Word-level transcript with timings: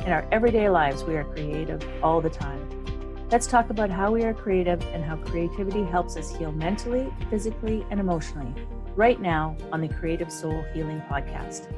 in 0.00 0.12
our 0.12 0.26
everyday 0.30 0.68
lives. 0.68 1.04
We 1.04 1.16
are 1.16 1.24
creative 1.24 1.82
all 2.02 2.20
the 2.20 2.30
time. 2.30 2.84
Let's 3.30 3.46
talk 3.46 3.70
about 3.70 3.90
how 3.90 4.12
we 4.12 4.22
are 4.24 4.34
creative 4.34 4.82
and 4.92 5.04
how 5.04 5.16
creativity 5.16 5.82
helps 5.82 6.16
us 6.16 6.34
heal 6.36 6.52
mentally, 6.52 7.12
physically, 7.30 7.86
and 7.90 7.98
emotionally 7.98 8.54
right 8.96 9.20
now 9.20 9.56
on 9.72 9.80
the 9.80 9.88
Creative 9.88 10.30
Soul 10.30 10.64
Healing 10.72 11.02
Podcast. 11.10 11.72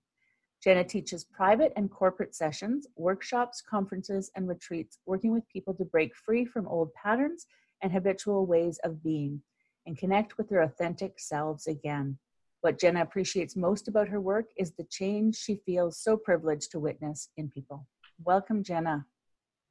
Jenna 0.64 0.84
teaches 0.84 1.24
private 1.24 1.74
and 1.76 1.92
corporate 1.92 2.36
sessions, 2.36 2.88
workshops, 2.96 3.62
conferences, 3.62 4.32
and 4.36 4.48
retreats, 4.48 4.98
working 5.06 5.32
with 5.32 5.48
people 5.48 5.74
to 5.76 5.86
break 5.86 6.16
free 6.16 6.46
from 6.46 6.68
old 6.68 6.94
patterns 6.94 7.46
and 7.82 7.92
habitual 7.92 8.46
ways 8.46 8.80
of 8.84 9.04
being 9.04 9.42
and 9.86 9.98
connect 9.98 10.38
with 10.38 10.50
their 10.50 10.62
authentic 10.62 11.20
selves 11.20 11.68
again. 11.68 12.18
What 12.62 12.80
Jenna 12.80 13.04
appreciates 13.04 13.56
most 13.56 13.88
about 13.88 14.08
her 14.08 14.20
work 14.20 14.48
is 14.58 14.72
the 14.72 14.86
change 14.86 15.36
she 15.36 15.62
feels 15.66 16.00
so 16.00 16.18
privileged 16.18 16.72
to 16.72 16.80
witness 16.80 17.30
in 17.38 17.50
people. 17.50 17.86
Welcome, 18.24 18.64
Jenna. 18.64 19.06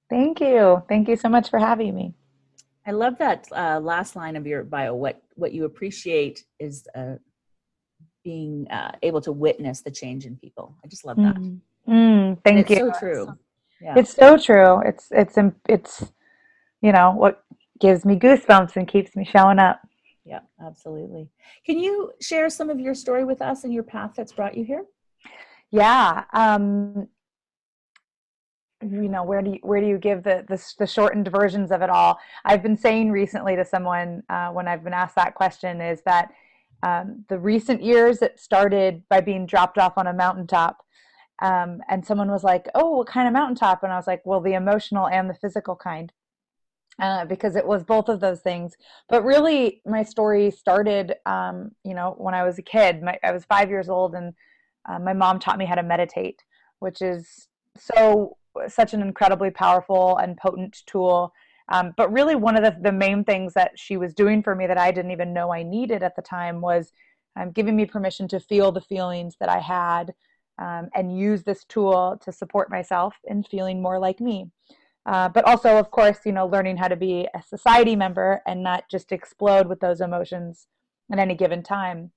Thank 0.09 0.41
you. 0.41 0.83
Thank 0.89 1.09
you 1.09 1.17
so 1.17 1.29
much 1.29 1.51
for 1.51 1.59
having 1.59 1.95
me. 1.95 2.15
I 2.87 2.91
love 2.91 3.19
that 3.19 3.49
uh, 3.53 3.81
last 3.81 4.17
line 4.17 4.36
of 4.36 4.47
your 4.47 4.63
bio. 4.63 4.95
What 4.95 5.23
what 5.36 5.53
you 5.53 5.64
appreciate 5.64 6.45
is 6.58 6.86
uh, 6.95 7.14
being 8.23 8.69
uh, 8.70 8.92
able 9.03 9.20
to 9.23 9.33
witness 9.33 9.83
the 9.83 9.91
change 9.91 10.27
in 10.27 10.36
people. 10.36 10.77
I 10.85 10.89
just 10.89 11.05
love 11.05 11.17
that. 11.17 11.36
Mm. 11.36 11.61
Mm, 11.89 12.39
thank 12.45 12.61
it's 12.61 12.70
you. 12.70 12.92
So 12.92 12.98
true. 12.98 13.39
Yeah. 13.81 13.98
It's 13.98 14.14
so 14.14 14.36
true. 14.36 14.81
It's 14.81 15.08
it's 15.11 15.36
it's 15.69 16.13
you 16.81 16.92
know 16.92 17.13
what 17.13 17.45
gives 17.81 18.05
me 18.05 18.17
goosebumps 18.17 18.77
and 18.77 18.87
keeps 18.87 19.17
me 19.17 19.25
showing 19.25 19.58
up. 19.58 19.81
Yeah, 20.25 20.41
absolutely. 20.64 21.29
Can 21.67 21.79
you 21.79 22.13
share 22.20 22.48
some 22.48 22.70
of 22.70 22.81
your 22.81 22.95
story 22.95 23.25
with 23.25 23.42
us 23.42 23.64
and 23.64 23.75
your 23.75 23.83
path 23.83 24.13
that's 24.17 24.33
brought 24.33 24.57
you 24.57 24.64
here? 24.64 24.85
Yeah. 25.70 26.25
Um, 26.33 27.08
you 28.90 29.08
know 29.08 29.24
where 29.24 29.42
do 29.42 29.52
you 29.52 29.58
where 29.62 29.80
do 29.80 29.86
you 29.86 29.98
give 29.98 30.22
the, 30.22 30.45
the, 30.48 30.62
the 30.78 30.86
shortened 30.86 31.28
versions 31.28 31.70
of 31.70 31.83
it 31.83 31.90
all? 31.90 32.18
I've 32.45 32.62
been 32.62 32.77
saying 32.77 33.11
recently 33.11 33.56
to 33.56 33.64
someone 33.64 34.22
uh, 34.28 34.48
when 34.50 34.68
i've 34.68 34.84
been 34.84 34.92
asked 34.92 35.17
that 35.17 35.34
question 35.34 35.80
is 35.80 36.02
that 36.02 36.30
um, 36.83 37.24
the 37.28 37.39
recent 37.39 37.83
years 37.83 38.22
it 38.22 38.39
started 38.39 39.02
by 39.08 39.20
being 39.20 39.46
dropped 39.46 39.78
off 39.78 39.96
on 39.96 40.06
a 40.06 40.12
mountaintop 40.12 40.84
um, 41.40 41.80
and 41.89 42.05
someone 42.05 42.30
was 42.30 42.45
like 42.45 42.68
oh 42.74 42.98
what 42.98 43.06
kind 43.06 43.27
of 43.27 43.33
mountaintop? 43.33 43.83
And 43.83 43.92
i 43.92 43.96
was 43.96 44.06
like 44.06 44.22
well 44.24 44.40
the 44.40 44.55
emotional 44.55 45.08
and 45.08 45.28
the 45.28 45.34
physical 45.34 45.77
kind 45.77 46.12
uh, 47.01 47.24
because 47.24 47.56
it 47.56 47.66
was 47.66 47.83
both 47.83 48.08
of 48.08 48.20
those 48.20 48.39
things. 48.40 48.77
But 49.08 49.24
really 49.24 49.83
my 49.84 50.05
story 50.05 50.51
started 50.51 51.16
um, 51.27 51.72
you 51.84 51.95
know 51.95 52.14
when 52.18 52.34
i 52.34 52.45
was 52.45 52.58
a 52.58 52.62
kid. 52.62 53.02
My, 53.02 53.18
i 53.24 53.33
was 53.33 53.45
five 53.45 53.70
years 53.70 53.89
old 53.89 54.14
and 54.14 54.34
uh, 54.89 54.98
my 54.98 55.12
mom 55.12 55.39
taught 55.39 55.58
me 55.58 55.64
how 55.64 55.74
to 55.74 55.83
meditate 55.83 56.42
which 56.84 57.01
is 57.01 57.48
so 57.78 58.36
such 58.69 58.95
an 58.95 59.03
incredibly 59.03 59.51
powerful 59.51 60.17
and 60.19 60.37
potent 60.37 60.83
tool. 60.87 61.33
Um, 61.70 61.95
but 61.97 62.13
really, 62.13 62.35
one 62.35 62.57
of 62.57 62.63
the, 62.63 62.77
the 62.81 62.92
main 62.92 63.25
things 63.25 63.55
that 63.55 63.73
she 63.77 63.97
was 63.97 64.13
doing 64.15 64.42
for 64.42 64.55
me 64.55 64.67
that 64.67 64.79
I 64.79 64.91
didn't 64.91 65.13
even 65.13 65.33
know 65.33 65.53
I 65.53 65.63
needed 65.63 66.03
at 66.03 66.15
the 66.17 66.23
time 66.23 66.61
was 66.61 66.93
um, 67.37 67.51
giving 67.53 67.75
me 67.75 67.87
permission 67.87 68.29
to 68.29 68.41
feel 68.41 68.70
the 68.70 68.81
feelings 68.81 69.37
that 69.41 69.48
I 69.48 69.61
had 69.61 70.14
um, 70.59 70.89
and 70.95 71.19
use 71.19 71.43
this 71.43 71.64
tool 71.64 72.19
to 72.23 72.33
support 72.33 72.70
myself 72.70 73.14
in 73.25 73.43
feeling 73.43 73.83
more 73.83 73.98
like 73.98 74.20
me. 74.20 74.51
Uh, 75.07 75.29
but 75.29 75.45
also, 75.45 75.77
of 75.77 75.91
course, 75.91 76.19
you 76.25 76.33
know, 76.33 76.47
learning 76.47 76.77
how 76.77 76.89
to 76.89 76.97
be 76.97 77.29
a 77.35 77.43
society 77.43 77.95
member 77.97 78.41
and 78.47 78.63
not 78.63 78.85
just 78.91 79.13
explode 79.13 79.67
with 79.67 79.81
those 79.81 80.01
emotions 80.01 80.67
at 81.13 81.19
any 81.19 81.35
given 81.35 81.63
time. 81.63 82.11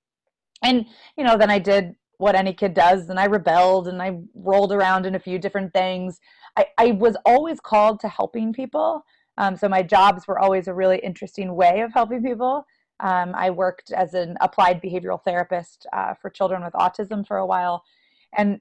And, 0.64 0.86
you 1.18 1.24
know, 1.24 1.38
then 1.38 1.50
I 1.50 1.60
did 1.60 1.96
what 2.18 2.36
any 2.36 2.54
kid 2.54 2.74
does 2.74 3.10
and 3.10 3.20
i 3.20 3.26
rebelled 3.26 3.88
and 3.88 4.02
i 4.02 4.18
rolled 4.34 4.72
around 4.72 5.06
in 5.06 5.16
a 5.16 5.20
few 5.20 5.38
different 5.40 5.74
things. 5.74 6.20
I, 6.56 6.66
I 6.78 6.92
was 6.92 7.16
always 7.26 7.60
called 7.60 8.00
to 8.02 8.08
helping 8.08 8.54
people 8.54 9.04
um, 9.38 9.56
so 9.56 9.70
my 9.70 9.84
jobs 9.84 10.28
were 10.28 10.40
always 10.40 10.68
a 10.68 10.74
really 10.74 10.98
interesting 10.98 11.56
way 11.56 11.82
of 11.82 11.94
helping 11.94 12.24
people. 12.24 12.66
Um, 13.00 13.34
i 13.36 13.52
worked 13.52 13.92
as 13.92 14.16
an 14.16 14.38
applied 14.42 14.82
behavioral 14.82 15.24
therapist 15.24 15.86
uh, 15.94 16.16
for 16.16 16.30
children 16.32 16.64
with 16.64 16.74
autism 16.74 17.26
for 17.28 17.38
a 17.38 17.46
while 17.46 17.84
and 18.36 18.60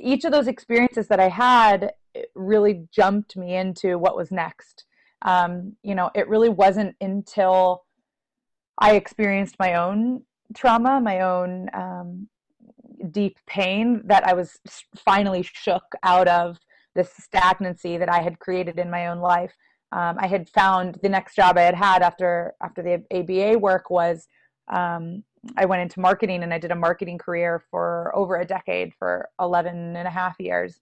each 0.00 0.24
of 0.24 0.32
those 0.32 0.48
experiences 0.48 1.08
that 1.08 1.20
i 1.20 1.28
had 1.28 1.92
really 2.34 2.88
jumped 2.90 3.36
me 3.36 3.54
into 3.54 3.98
what 3.98 4.16
was 4.16 4.30
next. 4.30 4.86
Um, 5.22 5.76
you 5.82 5.94
know 5.94 6.10
it 6.14 6.28
really 6.28 6.48
wasn't 6.48 6.96
until 7.00 7.84
i 8.78 8.94
experienced 8.94 9.56
my 9.58 9.74
own 9.74 10.22
trauma 10.54 11.00
my 11.00 11.20
own 11.20 11.68
um, 11.74 12.28
deep 13.10 13.38
pain 13.46 14.02
that 14.04 14.26
I 14.26 14.32
was 14.32 14.58
finally 14.96 15.42
shook 15.42 15.84
out 16.02 16.28
of 16.28 16.58
this 16.94 17.12
stagnancy 17.18 17.98
that 17.98 18.08
I 18.08 18.20
had 18.20 18.38
created 18.38 18.78
in 18.78 18.90
my 18.90 19.08
own 19.08 19.18
life. 19.18 19.54
Um, 19.92 20.16
I 20.18 20.26
had 20.26 20.48
found 20.48 20.98
the 21.02 21.08
next 21.08 21.36
job 21.36 21.56
I 21.56 21.62
had 21.62 21.74
had 21.74 22.02
after 22.02 22.54
after 22.62 22.82
the 22.82 23.04
ABA 23.16 23.58
work 23.58 23.90
was 23.90 24.28
um, 24.68 25.22
I 25.56 25.64
went 25.64 25.82
into 25.82 26.00
marketing 26.00 26.42
and 26.42 26.52
I 26.52 26.58
did 26.58 26.72
a 26.72 26.76
marketing 26.76 27.18
career 27.18 27.62
for 27.70 28.10
over 28.14 28.36
a 28.36 28.44
decade 28.44 28.92
for 28.98 29.28
11 29.40 29.96
and 29.96 30.08
a 30.08 30.10
half 30.10 30.36
years. 30.40 30.80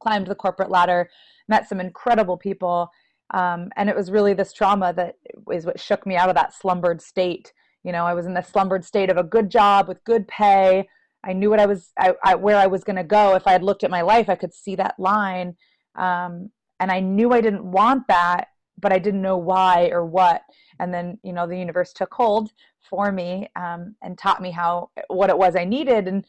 Climbed 0.00 0.26
the 0.26 0.34
corporate 0.34 0.70
ladder, 0.70 1.08
met 1.48 1.68
some 1.68 1.80
incredible 1.80 2.36
people, 2.36 2.90
um, 3.32 3.70
and 3.76 3.88
it 3.88 3.96
was 3.96 4.10
really 4.10 4.34
this 4.34 4.52
trauma 4.52 4.92
that 4.94 5.14
is 5.50 5.64
what 5.64 5.80
shook 5.80 6.06
me 6.06 6.16
out 6.16 6.28
of 6.28 6.34
that 6.34 6.54
slumbered 6.54 7.00
state. 7.00 7.52
You 7.84 7.92
know, 7.92 8.04
I 8.04 8.14
was 8.14 8.26
in 8.26 8.34
the 8.34 8.42
slumbered 8.42 8.84
state 8.84 9.08
of 9.08 9.16
a 9.16 9.22
good 9.22 9.50
job 9.50 9.88
with 9.88 10.04
good 10.04 10.28
pay, 10.28 10.88
I 11.24 11.32
knew 11.32 11.50
what 11.50 11.60
I 11.60 11.66
was, 11.66 11.90
I, 11.98 12.14
I 12.24 12.34
where 12.34 12.56
I 12.56 12.66
was 12.66 12.84
going 12.84 12.96
to 12.96 13.04
go. 13.04 13.34
If 13.34 13.46
I 13.46 13.52
had 13.52 13.62
looked 13.62 13.84
at 13.84 13.90
my 13.90 14.02
life, 14.02 14.28
I 14.28 14.36
could 14.36 14.54
see 14.54 14.76
that 14.76 14.94
line. 14.98 15.56
Um, 15.96 16.50
and 16.80 16.92
I 16.92 17.00
knew 17.00 17.32
I 17.32 17.40
didn't 17.40 17.64
want 17.64 18.06
that, 18.08 18.48
but 18.80 18.92
I 18.92 18.98
didn't 18.98 19.22
know 19.22 19.36
why 19.36 19.88
or 19.92 20.06
what. 20.06 20.42
And 20.78 20.94
then, 20.94 21.18
you 21.24 21.32
know, 21.32 21.46
the 21.46 21.58
universe 21.58 21.92
took 21.92 22.14
hold 22.14 22.52
for 22.88 23.10
me 23.10 23.48
um, 23.56 23.96
and 24.02 24.16
taught 24.16 24.40
me 24.40 24.52
how, 24.52 24.90
what 25.08 25.30
it 25.30 25.36
was 25.36 25.56
I 25.56 25.64
needed. 25.64 26.06
And, 26.06 26.24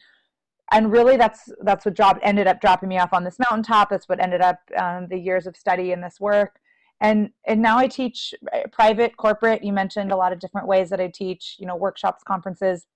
and 0.72 0.90
really 0.90 1.16
that's, 1.16 1.48
that's 1.62 1.84
what 1.84 1.94
dropped, 1.94 2.20
ended 2.22 2.48
up 2.48 2.60
dropping 2.60 2.88
me 2.88 2.98
off 2.98 3.12
on 3.12 3.24
this 3.24 3.38
mountaintop. 3.38 3.90
That's 3.90 4.08
what 4.08 4.20
ended 4.20 4.40
up 4.40 4.58
um, 4.76 5.06
the 5.08 5.18
years 5.18 5.46
of 5.46 5.56
study 5.56 5.92
in 5.92 6.00
this 6.00 6.18
work. 6.20 6.58
And, 7.00 7.30
and 7.46 7.62
now 7.62 7.78
I 7.78 7.86
teach 7.86 8.34
uh, 8.52 8.60
private, 8.72 9.16
corporate. 9.16 9.64
You 9.64 9.72
mentioned 9.72 10.12
a 10.12 10.16
lot 10.16 10.32
of 10.32 10.40
different 10.40 10.66
ways 10.66 10.90
that 10.90 11.00
I 11.00 11.06
teach, 11.06 11.56
you 11.58 11.66
know, 11.66 11.76
workshops, 11.76 12.22
conferences, 12.24 12.86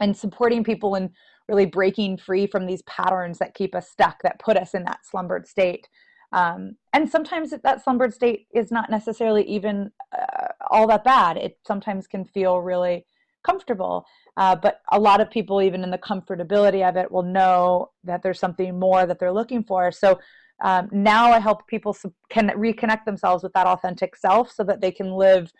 and 0.00 0.16
supporting 0.16 0.64
people 0.64 0.94
in 0.94 1.10
really 1.48 1.66
breaking 1.66 2.16
free 2.16 2.46
from 2.46 2.66
these 2.66 2.82
patterns 2.82 3.38
that 3.38 3.54
keep 3.54 3.74
us 3.74 3.90
stuck 3.90 4.22
that 4.22 4.38
put 4.38 4.56
us 4.56 4.74
in 4.74 4.84
that 4.84 5.00
slumbered 5.04 5.46
state 5.46 5.88
um, 6.32 6.76
and 6.92 7.10
sometimes 7.10 7.50
that 7.50 7.84
slumbered 7.84 8.14
state 8.14 8.46
is 8.54 8.70
not 8.70 8.90
necessarily 8.90 9.42
even 9.44 9.90
uh, 10.16 10.46
all 10.70 10.86
that 10.86 11.04
bad 11.04 11.36
it 11.36 11.58
sometimes 11.66 12.06
can 12.06 12.24
feel 12.24 12.58
really 12.58 13.04
comfortable. 13.42 14.06
Uh, 14.36 14.56
but 14.56 14.80
a 14.92 14.98
lot 14.98 15.20
of 15.20 15.30
people, 15.30 15.62
even 15.62 15.82
in 15.82 15.90
the 15.90 15.98
comfortability 15.98 16.86
of 16.86 16.96
it, 16.96 17.10
will 17.10 17.22
know 17.22 17.90
that 18.04 18.22
there's 18.22 18.38
something 18.38 18.78
more 18.78 19.06
that 19.06 19.18
they're 19.18 19.32
looking 19.32 19.64
for. 19.64 19.90
So 19.90 20.18
um, 20.62 20.88
now 20.92 21.32
I 21.32 21.40
help 21.40 21.66
people 21.66 21.96
can 22.28 22.48
reconnect 22.50 23.04
themselves 23.04 23.42
with 23.42 23.52
that 23.54 23.66
authentic 23.66 24.16
self 24.16 24.52
so 24.52 24.62
that 24.64 24.80
they 24.80 24.92
can 24.92 25.12
live 25.12 25.52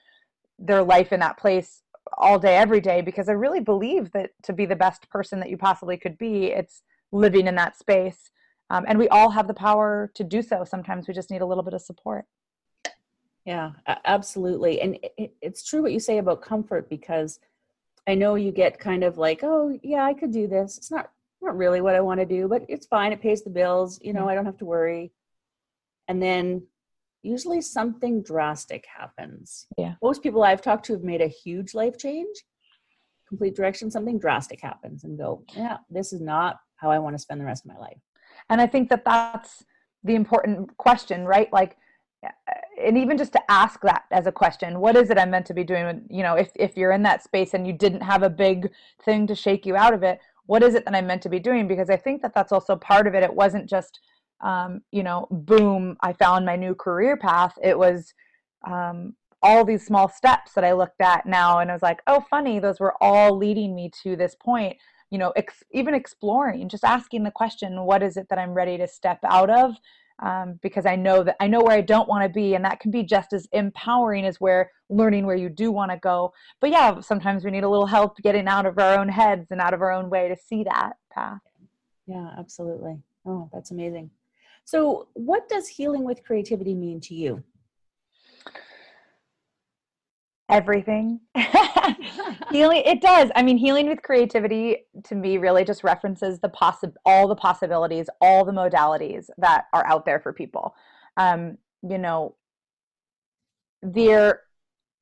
their 0.59 0.83
life 0.83 1.13
in 1.13 1.21
that 1.21 1.39
place 1.39 1.83
all 2.19 2.39
day, 2.39 2.57
every 2.57 2.81
day. 2.81 3.01
Because 3.01 3.29
I 3.29 3.33
really 3.33 3.61
believe 3.61 4.13
that 4.13 4.31
to 4.45 4.53
be 4.53 4.67
the 4.67 4.77
best 4.77 5.09
person 5.11 5.41
that 5.41 5.51
you 5.51 5.57
possibly 5.57 5.97
could 5.97 6.19
be, 6.19 6.47
it's 6.47 6.83
living 7.13 7.47
in 7.47 7.55
that 7.57 7.79
space. 7.79 8.31
Um, 8.71 8.85
and 8.87 8.99
we 8.99 9.09
all 9.09 9.31
have 9.31 9.49
the 9.49 9.55
power 9.55 10.11
to 10.15 10.25
do 10.25 10.43
so. 10.43 10.65
Sometimes 10.65 11.09
we 11.09 11.15
just 11.15 11.31
need 11.31 11.43
a 11.43 11.47
little 11.47 11.65
bit 11.65 11.75
of 11.75 11.83
support. 11.83 12.27
Yeah, 13.45 13.73
absolutely. 14.05 14.81
And 14.81 14.99
it, 15.17 15.35
it's 15.41 15.65
true 15.65 15.83
what 15.83 15.93
you 15.93 16.01
say 16.01 16.19
about 16.19 16.43
comfort 16.43 16.89
because 16.89 17.41
I 18.07 18.15
know 18.15 18.35
you 18.35 18.53
get 18.53 18.79
kind 18.79 19.03
of 19.03 19.19
like, 19.19 19.41
oh, 19.43 19.79
yeah, 19.83 20.05
I 20.05 20.15
could 20.15 20.33
do 20.33 20.47
this. 20.47 20.79
It's 20.79 20.91
not 20.91 21.11
not 21.43 21.57
really 21.57 21.81
what 21.81 21.95
I 21.95 22.01
want 22.01 22.21
to 22.21 22.27
do, 22.27 22.49
but 22.49 22.67
it's 22.69 22.87
fine. 22.87 23.13
It 23.13 23.23
pays 23.23 23.43
the 23.43 23.51
bills. 23.51 23.99
You 24.03 24.13
know, 24.13 24.29
I 24.29 24.35
don't 24.35 24.45
have 24.45 24.59
to 24.59 24.67
worry. 24.67 25.11
And 26.07 26.23
then 26.23 26.63
usually 27.23 27.61
something 27.61 28.23
drastic 28.23 28.87
happens. 28.87 29.67
Yeah. 29.77 29.95
Most 30.03 30.23
people 30.23 30.43
I've 30.43 30.63
talked 30.63 30.87
to 30.87 30.93
have 30.95 31.03
made 31.03 31.21
a 31.21 31.29
huge 31.29 31.75
life 31.75 31.99
change, 31.99 32.35
complete 33.29 33.55
direction, 33.55 33.91
something 33.91 34.19
drastic 34.19 34.61
happens 34.61 35.05
and 35.05 35.19
go, 35.19 35.45
yeah, 35.55 35.79
this 35.91 36.13
is 36.13 36.21
not 36.21 36.61
how 36.77 36.91
I 36.91 36.99
want 36.99 37.15
to 37.15 37.19
spend 37.19 37.41
the 37.41 37.45
rest 37.45 37.65
of 37.65 37.73
my 37.73 37.79
life. 37.79 38.01
And 38.49 38.61
I 38.61 38.67
think 38.67 38.89
that 38.89 39.05
that's 39.05 39.65
the 40.03 40.15
important 40.15 40.77
question, 40.79 41.27
right? 41.27 41.53
Like, 41.53 41.77
and 42.83 42.99
even 42.99 43.17
just 43.17 43.33
to 43.33 43.51
ask 43.51 43.81
that 43.83 44.05
as 44.11 44.27
a 44.27 44.33
question 44.33 44.79
what 44.79 44.95
is 44.97 45.11
it 45.11 45.19
i'm 45.19 45.31
meant 45.31 45.47
to 45.47 45.55
be 45.55 45.65
doing 45.65 46.03
you 46.11 46.23
know 46.23 46.35
if, 46.35 46.51
if 46.55 46.77
you're 46.77 46.93
in 46.93 47.03
that 47.03 47.23
space 47.23 47.55
and 47.55 47.67
you 47.67 47.73
didn't 47.73 48.03
have 48.03 48.23
a 48.23 48.31
big 48.31 48.71
thing 49.05 49.27
to 49.27 49.35
shake 49.35 49.65
you 49.65 49.75
out 49.77 49.95
of 49.95 50.03
it 50.03 50.19
what 50.47 50.63
is 50.63 50.75
it 50.75 50.85
that 50.85 50.95
i'm 50.95 51.07
meant 51.07 51.23
to 51.23 51.29
be 51.29 51.39
doing 51.39 51.67
because 51.67 51.89
i 51.89 51.97
think 51.97 52.21
that 52.21 52.35
that's 52.35 52.53
also 52.53 52.77
part 52.77 53.07
of 53.07 53.15
it 53.15 53.23
it 53.23 53.33
wasn't 53.33 53.69
just 53.69 54.01
um, 54.43 54.81
you 54.91 55.03
know 55.03 55.27
boom 55.31 55.97
i 56.01 56.13
found 56.13 56.45
my 56.45 56.57
new 56.57 56.75
career 56.75 57.17
path 57.17 57.55
it 57.63 57.79
was 57.79 58.15
um, 58.67 59.15
all 59.43 59.65
these 59.65 59.87
small 59.87 60.09
steps 60.09 60.53
that 60.53 60.65
i 60.65 60.73
looked 60.73 61.01
at 61.01 61.27
now 61.27 61.59
and 61.59 61.71
i 61.71 61.75
was 61.75 61.83
like 61.83 62.01
oh 62.07 62.25
funny 62.31 62.59
those 62.59 62.81
were 62.81 62.95
all 63.01 63.37
leading 63.37 63.75
me 63.75 63.91
to 64.03 64.17
this 64.17 64.35
point 64.35 64.77
you 65.11 65.19
know 65.19 65.31
ex- 65.37 65.65
even 65.73 65.95
exploring 65.95 66.69
just 66.69 66.85
asking 66.85 67.23
the 67.23 67.31
question 67.31 67.83
what 67.83 68.03
is 68.03 68.17
it 68.17 68.27
that 68.29 68.39
i'm 68.39 68.53
ready 68.53 68.77
to 68.77 68.87
step 68.87 69.19
out 69.25 69.51
of 69.51 69.75
um, 70.21 70.59
because 70.63 70.87
I 70.87 70.97
know 70.97 71.23
that 71.25 71.37
I 71.41 71.47
know 71.47 71.63
where 71.63 71.77
I 71.77 71.81
don't 71.81 72.09
want 72.09 72.25
to 72.25 72.29
be, 72.29 72.55
and 72.55 72.65
that 72.65 72.81
can 72.81 72.91
be 72.91 73.03
just 73.03 73.33
as 73.33 73.49
empowering 73.53 74.27
as 74.27 74.41
where 74.41 74.71
learning 74.89 75.27
where 75.27 75.37
you 75.37 75.49
do 75.49 75.73
want 75.73 75.91
to 75.91 75.97
go. 75.97 76.33
But 76.61 76.71
yeah, 76.71 77.01
sometimes 77.01 77.45
we 77.45 77.51
need 77.51 77.65
a 77.65 77.69
little 77.69 77.87
help 77.87 78.19
getting 78.19 78.47
out 78.47 78.67
of 78.67 78.79
our 78.79 78.99
own 78.99 79.09
heads 79.09 79.51
and 79.51 79.61
out 79.61 79.75
of 79.75 79.81
our 79.81 79.91
own 79.91 80.11
way 80.11 80.29
to 80.29 80.37
see 80.37 80.65
that 80.65 80.93
path. 81.13 81.41
Yeah, 82.07 82.31
absolutely. 82.39 82.99
Oh, 83.27 83.49
that's 83.53 83.71
amazing. 83.71 84.11
So, 84.65 85.09
what 85.15 85.49
does 85.49 85.69
healing 85.69 86.05
with 86.05 86.25
creativity 86.25 86.75
mean 86.75 87.01
to 87.03 87.15
you? 87.15 87.43
everything. 90.51 91.21
Healing 92.51 92.83
it 92.85 93.01
does. 93.01 93.31
I 93.35 93.43
mean 93.43 93.57
healing 93.57 93.89
with 93.89 94.03
creativity 94.03 94.79
to 95.05 95.15
me 95.15 95.39
really 95.39 95.65
just 95.65 95.85
references 95.85 96.41
the 96.41 96.49
possi- 96.49 96.93
all 97.07 97.29
the 97.29 97.37
possibilities 97.37 98.11
all 98.21 98.45
the 98.45 98.53
modalities 98.53 99.27
that 99.39 99.67
are 99.73 99.87
out 99.87 100.05
there 100.05 100.21
for 100.21 100.33
people. 100.33 100.75
Um, 101.17 101.57
you 101.89 101.99
know 101.99 102.35
their 103.83 104.41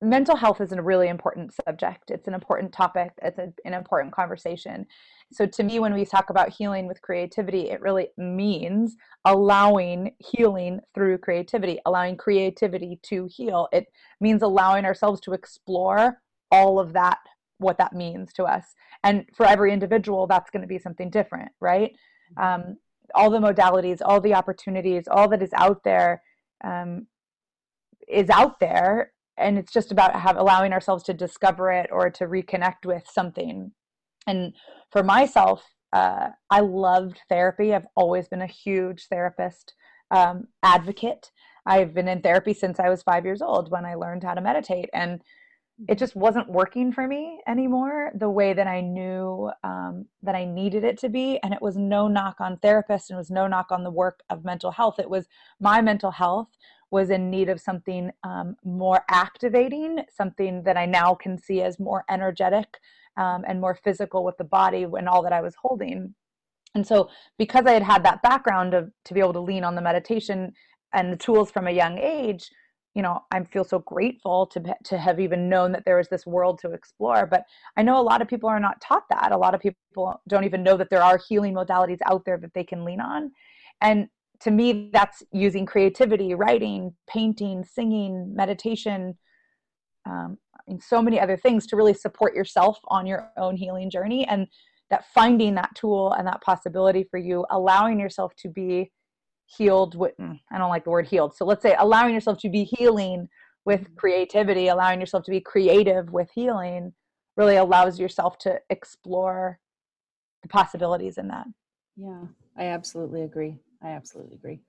mental 0.01 0.37
health 0.37 0.61
is 0.61 0.71
a 0.71 0.81
really 0.81 1.09
important 1.09 1.53
subject. 1.67 2.11
It's 2.11 2.29
an 2.29 2.35
important 2.35 2.73
topic. 2.73 3.11
It's 3.23 3.39
a, 3.39 3.53
an 3.65 3.75
important 3.75 4.15
conversation 4.15 4.87
so 5.31 5.47
to 5.47 5.63
me 5.63 5.79
when 5.79 5.95
we 5.95 6.05
talk 6.05 6.31
about 6.31 6.49
healing 6.49 6.87
with 6.87 7.03
creativity 7.03 7.71
it 7.71 7.81
really 7.81 8.09
means 8.17 8.97
allowing 9.25 10.13
healing 10.19 10.81
through 10.95 11.19
creativity 11.19 11.79
allowing 11.87 12.17
creativity 12.17 12.99
to 13.03 13.27
heal. 13.27 13.69
It 13.73 13.87
means 14.21 14.43
allowing 14.43 14.85
ourselves 14.85 15.21
to 15.23 15.33
explore 15.33 16.21
all 16.51 16.79
of 16.79 16.93
that 16.95 17.19
what 17.59 17.79
that 17.79 17.93
means 17.93 18.33
to 18.35 18.45
us. 18.45 18.75
And 19.03 19.27
for 19.35 19.45
every 19.45 19.73
individual 19.73 20.27
that's 20.27 20.51
going 20.51 20.63
to 20.63 20.69
be 20.69 20.79
something 20.79 21.11
different 21.11 21.51
right? 21.61 21.93
Mm-hmm. 22.39 22.71
um, 22.71 22.77
all 23.15 23.31
the 23.31 23.39
modalities 23.39 24.01
all 24.05 24.21
the 24.21 24.35
opportunities 24.35 25.05
all 25.11 25.29
that 25.29 25.43
is 25.43 25.53
out 25.55 25.83
there 25.83 26.23
um, 26.63 27.07
is 28.07 28.29
out 28.29 28.61
there 28.61 29.13
and 29.39 29.57
it's 29.57 29.73
just 29.73 29.93
about 29.93 30.15
have 30.15 30.37
allowing 30.37 30.73
ourselves 30.73 31.05
to 31.05 31.15
discover 31.15 31.71
it 31.71 31.89
or 31.93 32.11
to 32.11 32.27
reconnect 32.27 32.85
with 32.85 33.05
something 33.11 33.73
and 34.29 34.55
for 34.91 35.03
myself, 35.03 35.65
uh, 35.93 36.29
I 36.51 36.61
loved 36.61 37.21
therapy. 37.29 37.75
I've 37.75 37.87
always 37.97 38.29
been 38.29 38.43
a 38.43 38.47
huge 38.47 39.07
therapist 39.09 39.75
um, 40.11 40.49
advocate. 40.63 41.31
I've 41.67 41.95
been 41.95 42.09
in 42.09 42.21
therapy 42.21 42.55
since 42.55 42.79
I 42.79 42.89
was 42.89 43.03
five 43.03 43.25
years 43.25 43.43
old 43.43 43.71
when 43.71 43.85
I 43.85 43.95
learned 43.95 44.25
how 44.25 44.35
to 44.35 44.41
meditate. 44.41 44.91
And 44.93 45.21
it 45.89 45.97
just 45.97 46.17
wasn't 46.17 46.51
working 46.51 46.93
for 46.93 47.07
me 47.07 47.41
anymore 47.47 48.11
the 48.15 48.29
way 48.29 48.53
that 48.53 48.67
I 48.67 48.81
knew 48.81 49.51
um, 49.63 50.07
that 50.23 50.35
I 50.35 50.45
needed 50.45 50.85
it 50.85 50.99
to 50.99 51.09
be. 51.09 51.39
And 51.43 51.55
it 51.55 51.63
was 51.63 51.77
no 51.77 52.09
knock 52.09 52.41
on 52.41 52.57
therapists 52.57 53.11
and 53.11 53.17
it 53.17 53.19
was 53.19 53.31
no 53.31 53.47
knock 53.47 53.71
on 53.71 53.85
the 53.85 53.91
work 53.91 54.21
of 54.29 54.45
mental 54.45 54.73
health. 54.73 54.99
It 54.99 55.09
was 55.09 55.27
my 55.61 55.81
mental 55.81 56.11
health 56.11 56.49
was 56.91 57.11
in 57.11 57.31
need 57.31 57.49
of 57.49 57.61
something 57.61 58.11
um, 58.25 58.57
more 58.65 59.03
activating, 59.11 60.01
something 60.11 60.63
that 60.65 60.77
I 60.77 60.87
now 60.87 61.15
can 61.15 61.39
see 61.39 61.63
as 61.63 61.79
more 61.79 62.05
energetic 62.11 62.79
um, 63.19 63.45
and 63.47 63.61
more 63.61 63.75
physical 63.75 64.25
with 64.25 64.39
the 64.39 64.45
body 64.45 64.85
and 64.85 65.09
all 65.09 65.23
that 65.23 65.33
I 65.33 65.43
was 65.43 65.55
holding. 65.61 66.15
And 66.75 66.87
so, 66.87 67.11
because 67.39 67.67
I 67.67 67.73
had 67.73 67.83
had 67.83 68.05
that 68.05 68.23
background 68.23 68.73
of 68.73 68.91
to 69.05 69.15
be 69.15 69.21
able 69.21 69.33
to 69.35 69.41
lean 69.41 69.65
on 69.65 69.75
the 69.75 69.83
meditation 69.83 70.53
and 70.95 71.13
the 71.13 71.17
tools 71.17 71.51
from 71.51 71.67
a 71.67 71.73
young 71.73 71.99
age, 71.99 72.49
you 72.95 73.03
know, 73.03 73.21
I 73.31 73.43
feel 73.45 73.65
so 73.65 73.81
grateful 73.81 74.47
to 74.49 74.75
to 74.85 74.99
have 74.99 75.21
even 75.21 75.49
known 75.49 75.73
that 75.73 75.85
there 75.85 75.97
was 75.97 76.09
this 76.09 76.27
world 76.27 76.59
to 76.61 76.73
explore. 76.73 77.27
But 77.27 77.45
I 77.77 77.83
know 77.83 78.01
a 78.01 78.03
lot 78.03 78.23
of 78.23 78.29
people 78.29 78.49
are 78.49 78.61
not 78.61 78.81
taught 78.81 79.05
that. 79.11 79.33
A 79.33 79.37
lot 79.37 79.55
of 79.55 79.61
people 79.61 80.21
don't 80.29 80.45
even 80.45 80.63
know 80.63 80.77
that 80.77 80.91
there 80.91 81.03
are 81.03 81.21
healing 81.29 81.55
modalities 81.55 82.01
out 82.07 82.25
there 82.25 82.39
that 82.39 82.55
they 82.55 82.65
can 82.65 82.85
lean 82.85 83.01
on. 83.01 83.33
And 83.81 84.09
to 84.41 84.51
me, 84.51 84.91
that's 84.93 85.23
using 85.33 85.67
creativity, 85.67 86.35
writing, 86.35 86.95
painting, 87.09 87.65
singing, 87.65 88.35
meditation, 88.35 89.19
um, 90.07 90.39
and 90.69 90.83
so 90.83 91.03
many 91.03 91.19
other 91.19 91.37
things 91.37 91.67
to 91.67 91.77
really 91.77 91.95
support 91.95 92.35
yourself 92.35 92.79
on 92.89 93.07
your 93.07 93.31
own 93.37 93.57
healing 93.57 93.91
journey. 93.91 94.27
And 94.27 94.47
that 94.91 95.05
finding 95.13 95.55
that 95.55 95.75
tool 95.75 96.13
and 96.13 96.27
that 96.27 96.41
possibility 96.41 97.05
for 97.11 97.19
you 97.19 97.45
allowing 97.51 98.01
yourself 98.01 98.35
to 98.37 98.49
be 98.49 98.91
healed 99.47 99.97
with 99.97 100.13
mm, 100.21 100.39
i 100.53 100.59
don't 100.59 100.69
like 100.69 100.85
the 100.85 100.91
word 100.91 101.07
healed. 101.07 101.35
So 101.35 101.45
let's 101.45 101.63
say 101.63 101.75
allowing 101.79 102.15
yourself 102.15 102.39
to 102.41 102.51
be 102.51 102.65
healing 102.65 103.29
with 103.65 103.83
mm-hmm. 103.83 103.95
creativity 103.97 104.69
allowing 104.69 105.01
yourself 105.01 105.25
to 105.25 105.31
be 105.31 105.41
creative 105.41 106.11
with 106.11 106.31
healing 106.35 106.93
really 107.37 107.57
allows 107.57 107.99
yourself 107.99 108.37
to 108.39 108.59
explore 108.69 109.59
the 110.43 110.49
possibilities 110.49 111.19
in 111.19 111.29
that. 111.29 111.47
Yeah 111.97 112.25
i 112.57 112.65
absolutely 112.65 113.23
agree. 113.23 113.57
I 113.83 113.91
absolutely 113.91 114.35
agree 114.37 114.61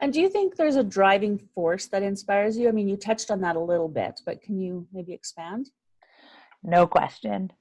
and 0.00 0.12
do 0.12 0.20
you 0.20 0.28
think 0.28 0.56
there's 0.56 0.76
a 0.76 0.84
driving 0.84 1.38
force 1.54 1.86
that 1.88 2.02
inspires 2.02 2.56
you? 2.56 2.68
I 2.68 2.72
mean, 2.72 2.88
you 2.88 2.96
touched 2.96 3.30
on 3.30 3.40
that 3.42 3.56
a 3.56 3.60
little 3.60 3.88
bit, 3.88 4.20
but 4.24 4.42
can 4.42 4.58
you 4.58 4.86
maybe 4.92 5.12
expand? 5.12 5.70
No 6.62 6.86
question. 6.86 7.52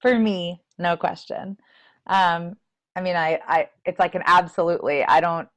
For 0.00 0.18
me, 0.18 0.62
no 0.78 0.96
question. 0.96 1.56
Um, 2.06 2.56
I 2.96 3.00
mean, 3.00 3.16
I, 3.16 3.40
I, 3.46 3.68
it's 3.84 3.98
like 3.98 4.14
an 4.14 4.22
absolutely. 4.26 5.04
I 5.04 5.20
don't, 5.20 5.48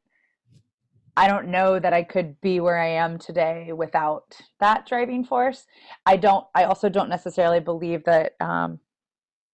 I 1.18 1.28
don't 1.28 1.48
know 1.48 1.80
that 1.80 1.94
I 1.94 2.04
could 2.04 2.40
be 2.42 2.60
where 2.60 2.78
I 2.80 2.90
am 2.90 3.18
today 3.18 3.72
without 3.74 4.40
that 4.60 4.86
driving 4.86 5.26
force. 5.26 5.66
I 6.06 6.18
don't. 6.18 6.46
I 6.54 6.66
also 6.66 6.88
don't 6.88 7.10
necessarily 7.10 7.60
believe 7.60 8.04
that. 8.06 8.34
Um, 8.40 8.80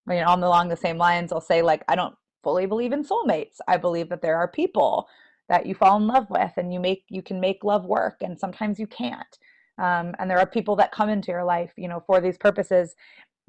I 0.06 0.12
mean, 0.12 0.24
on 0.24 0.42
along 0.42 0.68
the 0.68 0.76
same 0.76 0.96
lines, 0.96 1.32
I'll 1.32 1.40
say 1.40 1.62
like 1.62 1.82
I 1.88 1.94
don't 1.94 2.14
fully 2.42 2.66
believe 2.66 2.92
in 2.92 3.04
soulmates. 3.04 3.56
I 3.66 3.76
believe 3.76 4.08
that 4.10 4.22
there 4.22 4.36
are 4.36 4.48
people 4.48 5.08
that 5.48 5.66
you 5.66 5.74
fall 5.74 5.96
in 5.96 6.06
love 6.06 6.26
with 6.30 6.52
and 6.56 6.72
you 6.72 6.80
make 6.80 7.04
you 7.08 7.22
can 7.22 7.40
make 7.40 7.64
love 7.64 7.84
work 7.84 8.16
and 8.20 8.38
sometimes 8.38 8.78
you 8.78 8.86
can't. 8.86 9.38
Um, 9.78 10.14
and 10.18 10.28
there 10.28 10.38
are 10.40 10.46
people 10.46 10.74
that 10.76 10.90
come 10.90 11.08
into 11.08 11.30
your 11.30 11.44
life 11.44 11.72
you 11.76 11.88
know 11.88 12.02
for 12.06 12.20
these 12.20 12.36
purposes 12.36 12.96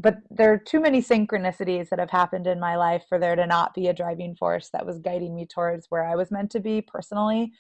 but 0.02 0.20
there 0.30 0.54
are 0.54 0.58
too 0.58 0.80
many 0.80 1.02
synchronicities 1.02 1.90
that 1.90 2.00
have 2.00 2.12
happened 2.12 2.48
in 2.48 2.60
my 2.60 2.78
life 2.78 3.04
for 3.10 3.18
there 3.20 3.36
to 3.36 3.46
not 3.48 3.74
be 3.74 3.88
a 3.88 3.94
driving 3.94 4.36
force 4.36 4.70
that 4.70 4.86
was 4.86 5.00
guiding 5.00 5.36
me 5.36 5.48
towards 5.48 5.88
where 5.90 6.06
i 6.06 6.16
was 6.16 6.30
meant 6.30 6.52
to 6.52 6.60
be 6.60 6.82
personally. 6.82 7.52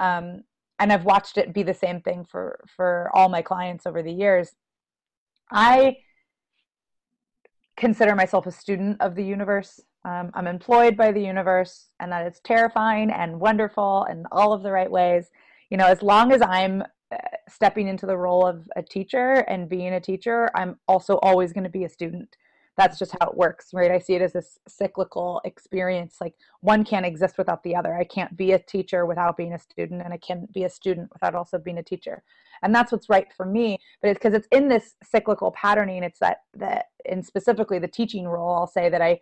Mm-hmm. 0.00 0.26
um, 0.28 0.42
and 0.78 0.92
i've 0.92 1.04
watched 1.04 1.36
it 1.36 1.52
be 1.52 1.62
the 1.62 1.74
same 1.74 2.00
thing 2.00 2.24
for 2.24 2.64
for 2.74 3.10
all 3.12 3.28
my 3.28 3.42
clients 3.42 3.86
over 3.86 4.02
the 4.02 4.12
years. 4.12 4.54
I 5.50 5.98
consider 7.76 8.14
myself 8.14 8.46
a 8.46 8.50
student 8.50 9.00
of 9.00 9.14
the 9.14 9.24
universe 9.24 9.80
um, 10.06 10.30
I'm 10.34 10.46
employed 10.46 10.96
by 10.96 11.10
the 11.10 11.20
universe 11.20 11.88
and 11.98 12.12
that 12.12 12.26
it's 12.26 12.40
terrifying 12.44 13.10
and 13.10 13.40
wonderful 13.40 14.06
in 14.08 14.24
all 14.30 14.52
of 14.52 14.62
the 14.62 14.70
right 14.70 14.90
ways. 14.90 15.30
You 15.68 15.76
know, 15.78 15.86
as 15.86 16.00
long 16.00 16.30
as 16.30 16.40
I'm 16.42 16.82
uh, 17.10 17.16
stepping 17.48 17.88
into 17.88 18.06
the 18.06 18.16
role 18.16 18.46
of 18.46 18.68
a 18.76 18.82
teacher 18.82 19.44
and 19.48 19.68
being 19.68 19.94
a 19.94 20.00
teacher, 20.00 20.48
I'm 20.54 20.78
also 20.86 21.16
always 21.16 21.52
going 21.52 21.64
to 21.64 21.70
be 21.70 21.84
a 21.84 21.88
student. 21.88 22.36
that's 22.76 22.98
just 22.98 23.16
how 23.18 23.28
it 23.30 23.36
works 23.36 23.70
right 23.72 23.90
i 23.90 23.98
see 23.98 24.14
it 24.14 24.22
as 24.22 24.34
this 24.34 24.58
cyclical 24.68 25.40
experience 25.44 26.16
like 26.20 26.34
one 26.60 26.84
can't 26.84 27.06
exist 27.06 27.38
without 27.38 27.62
the 27.62 27.74
other 27.74 27.96
i 27.96 28.04
can't 28.04 28.36
be 28.36 28.52
a 28.52 28.58
teacher 28.58 29.06
without 29.06 29.36
being 29.36 29.54
a 29.54 29.58
student 29.58 30.02
and 30.02 30.12
i 30.12 30.18
can't 30.18 30.52
be 30.52 30.64
a 30.64 30.68
student 30.68 31.08
without 31.14 31.34
also 31.34 31.58
being 31.58 31.78
a 31.78 31.82
teacher 31.82 32.22
and 32.62 32.74
that's 32.74 32.92
what's 32.92 33.08
right 33.08 33.32
for 33.36 33.46
me 33.46 33.78
but 34.00 34.10
it's 34.10 34.18
because 34.18 34.34
it's 34.34 34.48
in 34.52 34.68
this 34.68 34.94
cyclical 35.02 35.50
patterning 35.52 36.02
it's 36.02 36.18
that 36.18 36.38
that 36.54 36.86
and 37.10 37.24
specifically 37.24 37.78
the 37.78 37.88
teaching 37.88 38.26
role 38.28 38.54
i'll 38.54 38.66
say 38.66 38.90
that 38.90 39.00
i 39.00 39.18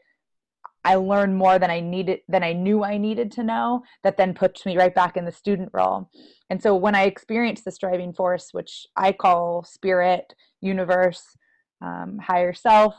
I 0.84 0.96
learned 0.96 1.36
more 1.36 1.58
than 1.58 1.70
I 1.70 1.80
needed 1.80 2.20
than 2.28 2.42
I 2.42 2.52
knew 2.52 2.84
I 2.84 2.98
needed 2.98 3.32
to 3.32 3.42
know 3.42 3.82
that 4.02 4.16
then 4.16 4.34
puts 4.34 4.66
me 4.66 4.76
right 4.76 4.94
back 4.94 5.16
in 5.16 5.24
the 5.24 5.32
student 5.32 5.70
role. 5.72 6.10
And 6.50 6.62
so 6.62 6.76
when 6.76 6.94
I 6.94 7.04
experience 7.04 7.62
this 7.62 7.78
driving 7.78 8.12
force, 8.12 8.48
which 8.52 8.86
I 8.96 9.12
call 9.12 9.64
spirit, 9.64 10.34
universe, 10.60 11.36
um, 11.80 12.18
higher 12.18 12.52
self, 12.52 12.94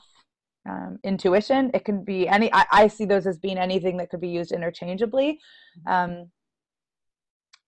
um, 0.68 0.98
intuition, 1.04 1.70
it 1.74 1.86
can 1.86 2.04
be 2.04 2.28
any. 2.28 2.52
I, 2.52 2.66
I, 2.72 2.88
see 2.88 3.06
those 3.06 3.28
as 3.28 3.38
being 3.38 3.60
anything 3.60 3.98
that 3.98 4.10
could 4.10 4.22
be 4.22 4.30
used 4.30 4.52
interchangeably. 4.52 5.40
Um, 5.86 6.32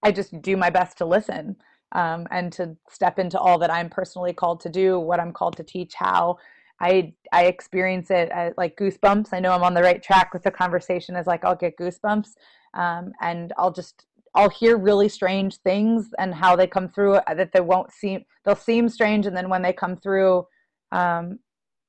I 0.04 0.12
just 0.12 0.42
do 0.42 0.58
my 0.58 0.72
best 0.72 0.98
to 0.98 1.06
listen 1.06 1.58
um, 1.92 2.28
and 2.32 2.52
to 2.54 2.76
step 2.90 3.20
into 3.20 3.40
all 3.40 3.60
that 3.60 3.72
I'm 3.72 3.90
personally 3.90 4.34
called 4.34 4.62
to 4.62 4.70
do, 4.70 5.00
what 5.00 5.20
I'm 5.20 5.32
called 5.32 5.58
to 5.58 5.64
teach, 5.64 5.94
how, 5.96 6.38
I 6.80 7.14
I 7.32 7.46
experience 7.46 8.12
it 8.12 8.30
as 8.30 8.54
like 8.58 8.78
goosebumps. 8.78 9.30
I 9.32 9.40
know 9.40 9.52
I'm 9.52 9.64
on 9.64 9.74
the 9.74 9.82
right 9.82 10.02
track 10.02 10.34
with 10.34 10.44
the 10.44 10.52
conversation. 10.52 11.16
Is 11.16 11.28
like 11.28 11.44
I'll 11.44 11.56
get 11.56 11.78
goosebumps, 11.78 12.30
um, 12.74 13.12
and 13.22 13.54
I'll 13.58 13.72
just 13.72 14.06
I'll 14.36 14.50
hear 14.50 14.78
really 14.78 15.10
strange 15.10 15.58
things 15.58 16.10
and 16.20 16.34
how 16.34 16.56
they 16.56 16.68
come 16.68 16.88
through 16.90 17.16
uh, 17.16 17.34
that 17.34 17.52
they 17.52 17.62
won't 17.62 17.92
seem 17.92 18.24
they'll 18.46 18.56
seem 18.56 18.90
strange, 18.90 19.26
and 19.26 19.36
then 19.36 19.50
when 19.50 19.62
they 19.62 19.74
come 19.74 19.98
through, 19.98 20.46
um, 20.92 21.40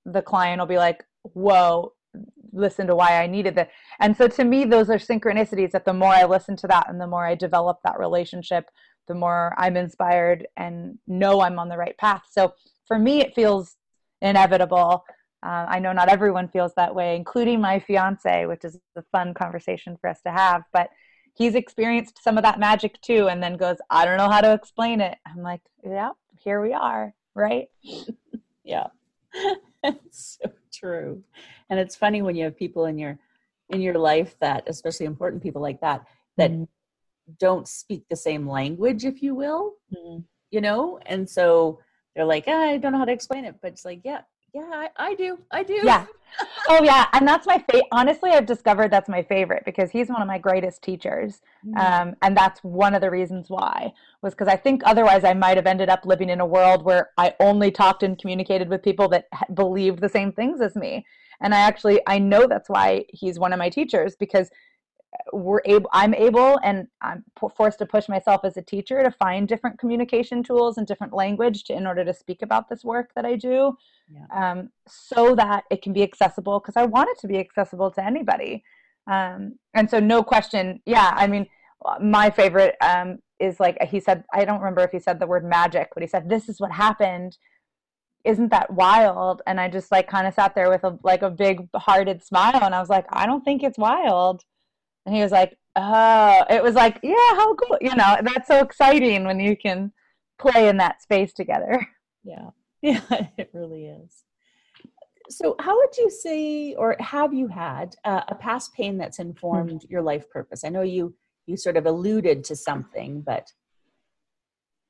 the 0.06 0.22
client 0.22 0.60
will 0.60 0.66
be 0.66 0.78
like, 0.78 1.04
"Whoa." 1.22 1.92
listen 2.52 2.86
to 2.86 2.96
why 2.96 3.22
I 3.22 3.26
needed 3.26 3.54
that. 3.56 3.70
And 4.00 4.16
so 4.16 4.28
to 4.28 4.44
me, 4.44 4.64
those 4.64 4.88
are 4.90 4.96
synchronicities 4.96 5.72
that 5.72 5.84
the 5.84 5.92
more 5.92 6.12
I 6.12 6.24
listen 6.24 6.56
to 6.56 6.66
that 6.68 6.88
and 6.88 7.00
the 7.00 7.06
more 7.06 7.26
I 7.26 7.34
develop 7.34 7.78
that 7.84 7.98
relationship, 7.98 8.70
the 9.06 9.14
more 9.14 9.54
I'm 9.58 9.76
inspired 9.76 10.46
and 10.56 10.98
know 11.06 11.40
I'm 11.40 11.58
on 11.58 11.68
the 11.68 11.76
right 11.76 11.96
path. 11.98 12.22
So 12.30 12.54
for 12.86 12.98
me, 12.98 13.20
it 13.20 13.34
feels 13.34 13.76
inevitable. 14.22 15.04
Uh, 15.42 15.66
I 15.68 15.78
know 15.78 15.92
not 15.92 16.08
everyone 16.08 16.48
feels 16.48 16.74
that 16.74 16.94
way, 16.94 17.14
including 17.16 17.60
my 17.60 17.78
fiance, 17.78 18.46
which 18.46 18.64
is 18.64 18.78
a 18.96 19.02
fun 19.12 19.34
conversation 19.34 19.96
for 20.00 20.10
us 20.10 20.20
to 20.22 20.32
have. 20.32 20.62
But 20.72 20.90
he's 21.34 21.54
experienced 21.54 22.22
some 22.22 22.36
of 22.36 22.42
that 22.42 22.58
magic 22.58 23.00
too, 23.00 23.28
and 23.28 23.42
then 23.42 23.56
goes, 23.56 23.76
I 23.88 24.04
don't 24.04 24.18
know 24.18 24.28
how 24.28 24.40
to 24.40 24.52
explain 24.52 25.00
it. 25.00 25.16
I'm 25.24 25.42
like, 25.42 25.60
yeah, 25.84 26.10
here 26.40 26.60
we 26.60 26.72
are, 26.72 27.14
right? 27.34 27.68
yeah, 28.64 28.88
it's 29.84 30.38
so 30.42 30.50
true. 30.72 31.22
And 31.70 31.78
it's 31.78 31.96
funny 31.96 32.22
when 32.22 32.34
you 32.34 32.44
have 32.44 32.56
people 32.56 32.86
in 32.86 32.98
your 32.98 33.18
in 33.70 33.80
your 33.80 33.98
life 33.98 34.34
that, 34.40 34.64
especially 34.66 35.06
important 35.06 35.42
people 35.42 35.60
like 35.60 35.80
that, 35.82 36.04
that 36.38 36.50
mm-hmm. 36.50 36.64
don't 37.38 37.68
speak 37.68 38.04
the 38.08 38.16
same 38.16 38.48
language, 38.48 39.04
if 39.04 39.22
you 39.22 39.34
will, 39.34 39.74
mm-hmm. 39.94 40.20
you 40.50 40.60
know, 40.60 40.98
and 41.06 41.28
so 41.28 41.78
they're 42.18 42.26
like, 42.26 42.44
ah, 42.48 42.70
I 42.70 42.78
don't 42.78 42.90
know 42.90 42.98
how 42.98 43.04
to 43.04 43.12
explain 43.12 43.44
it, 43.44 43.54
but 43.62 43.70
it's 43.72 43.84
like, 43.84 44.00
yeah, 44.04 44.22
yeah, 44.52 44.68
I, 44.72 44.88
I 44.96 45.14
do, 45.14 45.38
I 45.52 45.62
do. 45.62 45.80
Yeah. 45.84 46.06
Oh 46.68 46.82
yeah, 46.84 47.06
and 47.14 47.26
that's 47.26 47.46
my 47.46 47.56
favorite. 47.56 47.86
Honestly, 47.90 48.30
I've 48.30 48.44
discovered 48.44 48.90
that's 48.90 49.08
my 49.08 49.22
favorite 49.22 49.64
because 49.64 49.90
he's 49.90 50.10
one 50.10 50.20
of 50.20 50.28
my 50.28 50.36
greatest 50.36 50.82
teachers, 50.82 51.40
mm-hmm. 51.66 51.78
um, 51.78 52.16
and 52.20 52.36
that's 52.36 52.62
one 52.62 52.94
of 52.94 53.00
the 53.00 53.10
reasons 53.10 53.48
why 53.48 53.90
was 54.20 54.34
because 54.34 54.46
I 54.46 54.56
think 54.56 54.82
otherwise 54.84 55.24
I 55.24 55.32
might 55.32 55.56
have 55.56 55.66
ended 55.66 55.88
up 55.88 56.04
living 56.04 56.28
in 56.28 56.40
a 56.40 56.46
world 56.46 56.84
where 56.84 57.08
I 57.16 57.34
only 57.40 57.70
talked 57.70 58.02
and 58.02 58.18
communicated 58.18 58.68
with 58.68 58.82
people 58.82 59.08
that 59.08 59.24
believed 59.54 60.02
the 60.02 60.08
same 60.10 60.30
things 60.30 60.60
as 60.60 60.76
me. 60.76 61.06
And 61.40 61.54
I 61.54 61.60
actually 61.60 62.00
I 62.06 62.18
know 62.18 62.46
that's 62.46 62.68
why 62.68 63.06
he's 63.08 63.38
one 63.38 63.54
of 63.54 63.58
my 63.58 63.70
teachers 63.70 64.14
because 64.14 64.50
we're 65.32 65.62
able 65.64 65.88
i'm 65.92 66.14
able 66.14 66.58
and 66.62 66.86
i'm 67.00 67.24
forced 67.56 67.78
to 67.78 67.86
push 67.86 68.08
myself 68.08 68.42
as 68.44 68.56
a 68.56 68.62
teacher 68.62 69.02
to 69.02 69.10
find 69.10 69.48
different 69.48 69.78
communication 69.78 70.42
tools 70.42 70.78
and 70.78 70.86
different 70.86 71.12
language 71.12 71.64
to, 71.64 71.72
in 71.72 71.86
order 71.86 72.04
to 72.04 72.12
speak 72.12 72.42
about 72.42 72.68
this 72.68 72.84
work 72.84 73.10
that 73.14 73.24
i 73.24 73.34
do 73.34 73.74
yeah. 74.10 74.52
um, 74.52 74.68
so 74.86 75.34
that 75.34 75.64
it 75.70 75.82
can 75.82 75.92
be 75.92 76.02
accessible 76.02 76.60
because 76.60 76.76
i 76.76 76.84
want 76.84 77.08
it 77.10 77.18
to 77.18 77.26
be 77.26 77.38
accessible 77.38 77.90
to 77.90 78.04
anybody. 78.04 78.62
Um, 79.06 79.58
and 79.72 79.88
so 79.88 79.98
no 80.00 80.22
question 80.22 80.80
yeah 80.84 81.12
i 81.14 81.26
mean 81.26 81.46
my 82.00 82.28
favorite 82.28 82.76
um, 82.82 83.18
is 83.38 83.58
like 83.58 83.80
he 83.82 84.00
said 84.00 84.24
i 84.34 84.44
don't 84.44 84.58
remember 84.58 84.82
if 84.82 84.90
he 84.90 84.98
said 84.98 85.18
the 85.18 85.26
word 85.26 85.44
magic 85.44 85.88
but 85.94 86.02
he 86.02 86.08
said 86.08 86.28
this 86.28 86.48
is 86.48 86.60
what 86.60 86.72
happened. 86.72 87.38
Isn't 88.24 88.50
that 88.50 88.70
wild? 88.74 89.40
And 89.46 89.58
i 89.58 89.68
just 89.68 89.90
like 89.90 90.08
kind 90.08 90.26
of 90.26 90.34
sat 90.34 90.54
there 90.54 90.68
with 90.68 90.84
a 90.84 90.98
like 91.02 91.22
a 91.22 91.30
big 91.30 91.66
hearted 91.74 92.22
smile 92.22 92.62
and 92.62 92.74
i 92.74 92.80
was 92.80 92.90
like 92.90 93.06
i 93.10 93.24
don't 93.24 93.44
think 93.44 93.62
it's 93.62 93.78
wild 93.78 94.44
and 95.08 95.16
he 95.16 95.22
was 95.22 95.32
like, 95.32 95.56
oh, 95.74 96.44
it 96.50 96.62
was 96.62 96.74
like, 96.74 97.00
yeah, 97.02 97.14
how 97.30 97.54
cool. 97.54 97.78
You 97.80 97.96
know, 97.96 98.18
that's 98.22 98.46
so 98.46 98.60
exciting 98.60 99.24
when 99.24 99.40
you 99.40 99.56
can 99.56 99.90
play 100.38 100.68
in 100.68 100.76
that 100.76 101.00
space 101.00 101.32
together. 101.32 101.86
Yeah. 102.24 102.50
Yeah, 102.80 103.00
it 103.36 103.50
really 103.52 103.86
is. 103.86 104.22
So, 105.30 105.56
how 105.58 105.76
would 105.76 105.96
you 105.98 106.08
say, 106.10 106.74
or 106.74 106.94
have 107.00 107.34
you 107.34 107.48
had 107.48 107.96
uh, 108.04 108.20
a 108.28 108.36
past 108.36 108.72
pain 108.72 108.96
that's 108.96 109.18
informed 109.18 109.84
your 109.88 110.00
life 110.00 110.30
purpose? 110.30 110.62
I 110.62 110.68
know 110.68 110.82
you 110.82 111.12
you 111.46 111.56
sort 111.56 111.76
of 111.76 111.86
alluded 111.86 112.44
to 112.44 112.54
something, 112.54 113.22
but 113.22 113.50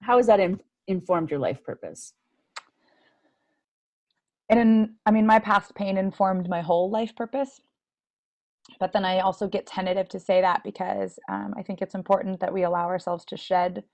how 0.02 0.18
has 0.18 0.26
that 0.26 0.38
in, 0.38 0.60
informed 0.86 1.30
your 1.30 1.40
life 1.40 1.64
purpose? 1.64 2.12
And 4.50 4.90
I 5.06 5.10
mean, 5.10 5.26
my 5.26 5.38
past 5.38 5.74
pain 5.74 5.96
informed 5.96 6.46
my 6.46 6.60
whole 6.60 6.90
life 6.90 7.16
purpose 7.16 7.58
but 8.80 8.92
then 8.92 9.04
I 9.04 9.20
also 9.20 9.48
get 9.48 9.66
tentative 9.66 10.08
to 10.10 10.20
say 10.20 10.40
that 10.40 10.62
because 10.64 11.18
um, 11.30 11.54
I 11.56 11.62
think 11.62 11.80
it's 11.80 11.94
important 11.94 12.40
that 12.40 12.52
we 12.52 12.62
allow 12.62 12.86
ourselves 12.86 13.24
to 13.26 13.36
shed 13.36 13.84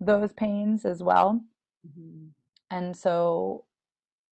those 0.00 0.32
pains 0.32 0.84
as 0.84 1.02
well. 1.02 1.40
Mm-hmm. 1.86 2.28
And 2.70 2.96
so, 2.96 3.64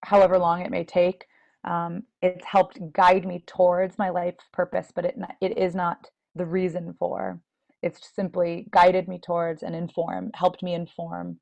however 0.04 0.38
long 0.38 0.60
it 0.60 0.70
may 0.70 0.84
take, 0.84 1.26
um, 1.64 2.02
it's 2.20 2.44
helped 2.44 2.78
guide 2.92 3.26
me 3.26 3.42
towards 3.46 3.98
my 3.98 4.10
life 4.10 4.34
purpose, 4.52 4.92
but 4.94 5.04
it 5.04 5.16
it 5.40 5.56
is 5.56 5.74
not 5.74 6.08
the 6.34 6.46
reason 6.46 6.94
for. 6.98 7.40
It's 7.82 8.10
simply 8.14 8.66
guided 8.70 9.08
me 9.08 9.18
towards 9.18 9.62
and 9.62 9.74
inform, 9.74 10.30
helped 10.34 10.62
me 10.62 10.74
inform. 10.74 11.38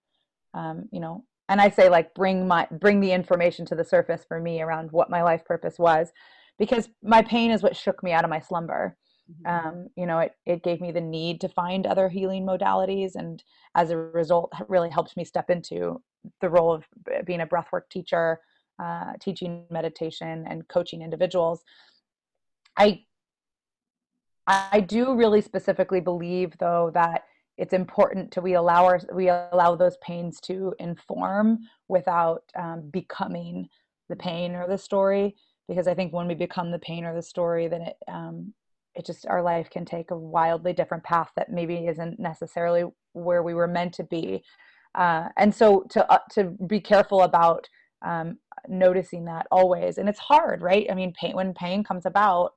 Um, 0.55 0.89
you 0.93 1.01
know, 1.01 1.25
and 1.49 1.61
I 1.61 1.71
say 1.71 1.89
like 1.89 2.15
bring 2.15 2.47
my 2.47 2.67
bring 2.71 3.01
the 3.01 3.13
information 3.13 3.65
to 3.67 3.75
the 3.75 3.85
surface 3.85 4.25
for 4.27 4.41
me 4.41 4.61
around 4.61 4.93
what 4.93 5.11
my 5.11 5.23
life 5.23 5.45
purpose 5.45 5.79
was 5.79 6.13
because 6.63 6.89
my 7.03 7.23
pain 7.23 7.51
is 7.51 7.61
what 7.61 7.77
shook 7.77 8.05
me 8.05 8.13
out 8.13 8.23
of 8.23 8.31
my 8.31 8.39
slumber. 8.39 8.97
Mm-hmm. 9.29 9.67
Um, 9.67 9.89
you 9.97 10.07
know, 10.07 10.21
it, 10.21 10.37
it 10.47 10.63
gave 10.63 10.81
me 10.81 10.93
the 10.93 11.01
need 11.01 11.41
to 11.41 11.49
find 11.49 11.89
other 11.89 12.09
healing 12.09 12.47
modalities. 12.47 13.17
And 13.17 13.43
as 13.75 13.91
a 13.91 13.97
result, 13.97 14.53
really 14.69 14.89
helped 14.89 15.17
me 15.17 15.25
step 15.25 15.51
into 15.51 16.01
the 16.41 16.49
role 16.49 16.73
of 16.73 16.85
being 17.25 17.41
a 17.41 17.49
breathwork 17.49 17.89
teacher, 17.91 18.39
uh, 18.81 19.15
teaching 19.21 19.65
meditation 19.71 20.45
and 20.49 20.69
coaching 20.69 21.03
individuals. 21.03 21.65
I, 22.77 23.07
I 24.47 24.79
do 24.79 25.17
really 25.17 25.41
specifically 25.41 26.01
believe 26.01 26.57
though 26.59 26.93
that 26.95 27.25
it's 27.59 27.73
important 27.73 28.31
to 28.31 28.41
we 28.41 28.55
allow 28.55 28.85
our 28.85 29.01
we 29.13 29.29
allow 29.29 29.75
those 29.75 29.97
pains 29.97 30.41
to 30.43 30.75
inform 30.79 31.59
without 31.89 32.45
um, 32.57 32.89
becoming 32.93 33.69
the 34.09 34.17
pain 34.17 34.55
or 34.55 34.69
the 34.69 34.79
story 34.79 35.35
because 35.69 35.87
I 35.87 35.95
think 35.95 36.13
when 36.13 36.27
we 36.29 36.35
become 36.35 36.71
the 36.71 36.79
pain 36.79 37.05
or 37.05 37.15
the 37.15 37.23
story, 37.23 37.69
then 37.69 37.83
it 37.83 37.97
um, 38.09 38.53
it 38.95 39.07
just 39.07 39.27
our 39.27 39.43
life 39.43 39.71
can 39.71 39.85
take 39.85 40.11
a 40.11 40.17
wildly 40.17 40.73
different 40.73 41.05
path 41.05 41.31
that 41.37 41.51
maybe 41.51 41.87
isn't 41.87 42.21
necessarily 42.21 42.85
where 43.15 43.43
we 43.43 43.55
were 43.55 43.69
meant 43.69 43.95
to 43.95 44.05
be. 44.05 44.43
Uh, 44.95 45.29
and 45.37 45.55
so 45.55 45.85
to 45.91 46.11
uh, 46.13 46.19
to 46.31 46.57
be 46.67 46.81
careful 46.81 47.23
about 47.23 47.69
um, 48.05 48.39
noticing 48.69 49.25
that 49.25 49.47
always, 49.51 49.99
and 49.99 50.09
it's 50.09 50.19
hard, 50.19 50.61
right? 50.63 50.87
I 50.91 50.95
mean, 50.95 51.13
pain 51.19 51.35
when 51.35 51.55
pain 51.55 51.85
comes 51.85 52.05
about, 52.07 52.53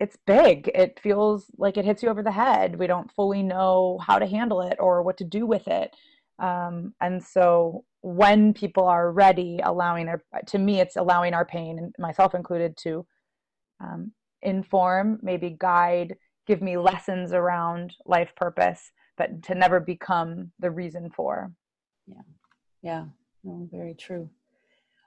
it's 0.00 0.16
big. 0.26 0.70
It 0.74 0.98
feels 1.00 1.46
like 1.58 1.76
it 1.76 1.84
hits 1.84 2.02
you 2.02 2.08
over 2.08 2.22
the 2.22 2.32
head. 2.32 2.78
We 2.78 2.86
don't 2.86 3.12
fully 3.12 3.42
know 3.42 3.98
how 4.04 4.18
to 4.18 4.26
handle 4.26 4.62
it 4.62 4.78
or 4.80 5.02
what 5.02 5.18
to 5.18 5.24
do 5.24 5.46
with 5.46 5.68
it. 5.68 5.94
Um, 6.38 6.94
and 7.00 7.22
so 7.22 7.84
when 8.02 8.54
people 8.54 8.84
are 8.84 9.12
ready, 9.12 9.60
allowing 9.62 10.06
their, 10.06 10.22
to 10.46 10.58
me, 10.58 10.80
it's 10.80 10.96
allowing 10.96 11.34
our 11.34 11.44
pain, 11.44 11.78
and 11.78 11.94
myself 11.98 12.34
included, 12.34 12.76
to 12.78 13.06
um, 13.80 14.12
inform, 14.42 15.18
maybe 15.22 15.56
guide, 15.58 16.16
give 16.46 16.62
me 16.62 16.76
lessons 16.76 17.32
around 17.32 17.94
life 18.06 18.32
purpose, 18.36 18.90
but 19.16 19.42
to 19.42 19.54
never 19.54 19.80
become 19.80 20.50
the 20.58 20.70
reason 20.70 21.10
for. 21.10 21.52
Yeah, 22.06 22.22
yeah, 22.82 23.04
no, 23.44 23.68
very 23.70 23.94
true. 23.94 24.30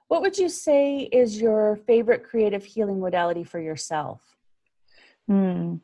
What 0.08 0.22
would 0.22 0.38
you 0.38 0.48
say 0.48 0.98
is 0.98 1.40
your 1.40 1.76
favorite 1.86 2.24
creative 2.24 2.64
healing 2.64 3.00
modality 3.00 3.42
for 3.42 3.60
yourself? 3.60 4.22
Hmm. 5.26 5.76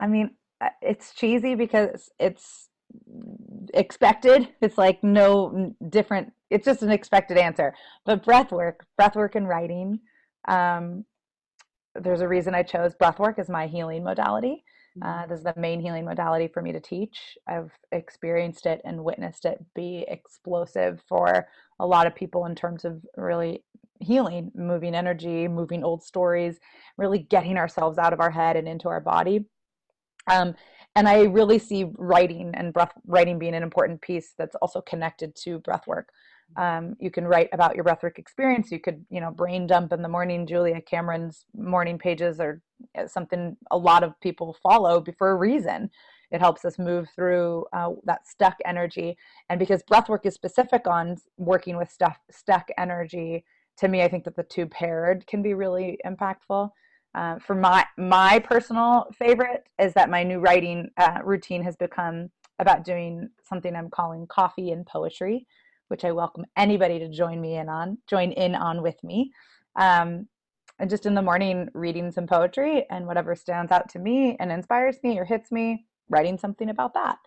I 0.00 0.06
mean, 0.06 0.30
uh, 0.60 0.70
it's 0.80 1.14
cheesy 1.14 1.54
because 1.54 2.10
it's 2.18 2.67
expected. 3.74 4.48
It's 4.60 4.78
like 4.78 5.02
no 5.02 5.74
different 5.88 6.32
it's 6.50 6.64
just 6.64 6.82
an 6.82 6.90
expected 6.90 7.36
answer. 7.36 7.74
But 8.04 8.24
breath 8.24 8.52
work, 8.52 8.86
breath 8.96 9.16
work 9.16 9.34
and 9.34 9.48
writing. 9.48 10.00
Um, 10.46 11.04
there's 11.94 12.20
a 12.20 12.28
reason 12.28 12.54
I 12.54 12.62
chose 12.62 12.94
breath 12.94 13.18
work 13.18 13.38
as 13.38 13.48
my 13.48 13.66
healing 13.66 14.04
modality. 14.04 14.64
Uh, 15.02 15.06
mm-hmm. 15.06 15.30
this 15.30 15.38
is 15.38 15.44
the 15.44 15.54
main 15.56 15.80
healing 15.80 16.04
modality 16.04 16.48
for 16.48 16.62
me 16.62 16.72
to 16.72 16.80
teach. 16.80 17.36
I've 17.46 17.70
experienced 17.92 18.66
it 18.66 18.80
and 18.84 19.04
witnessed 19.04 19.44
it 19.44 19.58
be 19.74 20.04
explosive 20.08 21.02
for 21.08 21.46
a 21.78 21.86
lot 21.86 22.06
of 22.06 22.14
people 22.14 22.46
in 22.46 22.54
terms 22.54 22.84
of 22.84 23.04
really 23.16 23.64
healing, 24.00 24.50
moving 24.54 24.94
energy, 24.94 25.48
moving 25.48 25.84
old 25.84 26.02
stories, 26.02 26.58
really 26.96 27.18
getting 27.18 27.58
ourselves 27.58 27.98
out 27.98 28.12
of 28.12 28.20
our 28.20 28.30
head 28.30 28.56
and 28.56 28.68
into 28.68 28.88
our 28.88 29.00
body. 29.00 29.44
Um, 30.30 30.54
and 30.98 31.08
I 31.08 31.22
really 31.22 31.60
see 31.60 31.84
writing 31.96 32.50
and 32.54 32.72
breath 32.72 32.92
writing 33.06 33.38
being 33.38 33.54
an 33.54 33.62
important 33.62 34.00
piece 34.00 34.34
that's 34.36 34.56
also 34.56 34.80
connected 34.80 35.36
to 35.44 35.60
breath 35.60 35.86
work. 35.86 36.08
Um, 36.56 36.96
you 36.98 37.08
can 37.08 37.24
write 37.24 37.48
about 37.52 37.76
your 37.76 37.84
breathwork 37.84 38.18
experience. 38.18 38.72
You 38.72 38.80
could, 38.80 39.04
you 39.08 39.20
know, 39.20 39.30
brain 39.30 39.68
dump 39.68 39.92
in 39.92 40.02
the 40.02 40.08
morning. 40.08 40.44
Julia 40.44 40.80
Cameron's 40.80 41.44
morning 41.56 41.98
pages 41.98 42.40
are 42.40 42.60
uh, 42.98 43.06
something 43.06 43.56
a 43.70 43.78
lot 43.78 44.02
of 44.02 44.18
people 44.20 44.56
follow 44.60 45.04
for 45.16 45.30
a 45.30 45.36
reason. 45.36 45.88
It 46.32 46.40
helps 46.40 46.64
us 46.64 46.80
move 46.80 47.08
through 47.14 47.66
uh, 47.72 47.90
that 48.02 48.26
stuck 48.26 48.56
energy. 48.66 49.16
And 49.50 49.60
because 49.60 49.84
breathwork 49.84 50.26
is 50.26 50.34
specific 50.34 50.88
on 50.88 51.16
working 51.36 51.76
with 51.76 51.92
stuff, 51.92 52.18
stuck 52.28 52.70
energy, 52.76 53.44
to 53.76 53.86
me, 53.86 54.02
I 54.02 54.08
think 54.08 54.24
that 54.24 54.34
the 54.34 54.42
two 54.42 54.66
paired 54.66 55.28
can 55.28 55.42
be 55.42 55.54
really 55.54 56.00
impactful. 56.04 56.70
Uh, 57.14 57.38
for 57.38 57.54
my 57.54 57.84
my 57.96 58.38
personal 58.38 59.06
favorite 59.18 59.64
is 59.78 59.92
that 59.94 60.10
my 60.10 60.22
new 60.22 60.38
writing 60.40 60.88
uh, 60.98 61.18
routine 61.24 61.62
has 61.62 61.76
become 61.76 62.28
about 62.58 62.84
doing 62.84 63.28
something 63.42 63.74
I'm 63.74 63.90
calling 63.90 64.26
coffee 64.26 64.72
and 64.72 64.84
poetry 64.84 65.46
which 65.88 66.04
I 66.04 66.12
welcome 66.12 66.44
anybody 66.56 66.98
to 66.98 67.08
join 67.08 67.40
me 67.40 67.56
in 67.56 67.68
on, 67.68 67.98
join 68.06 68.32
in 68.32 68.54
on 68.54 68.82
with 68.82 69.02
me. 69.02 69.32
Um, 69.76 70.28
and 70.78 70.88
just 70.88 71.06
in 71.06 71.14
the 71.14 71.22
morning, 71.22 71.68
reading 71.74 72.12
some 72.12 72.26
poetry 72.26 72.86
and 72.90 73.06
whatever 73.06 73.34
stands 73.34 73.72
out 73.72 73.88
to 73.90 73.98
me 73.98 74.36
and 74.38 74.52
inspires 74.52 74.96
me 75.02 75.18
or 75.18 75.24
hits 75.24 75.50
me, 75.50 75.86
writing 76.08 76.38
something 76.38 76.70
about 76.70 76.94
that. 76.94 77.18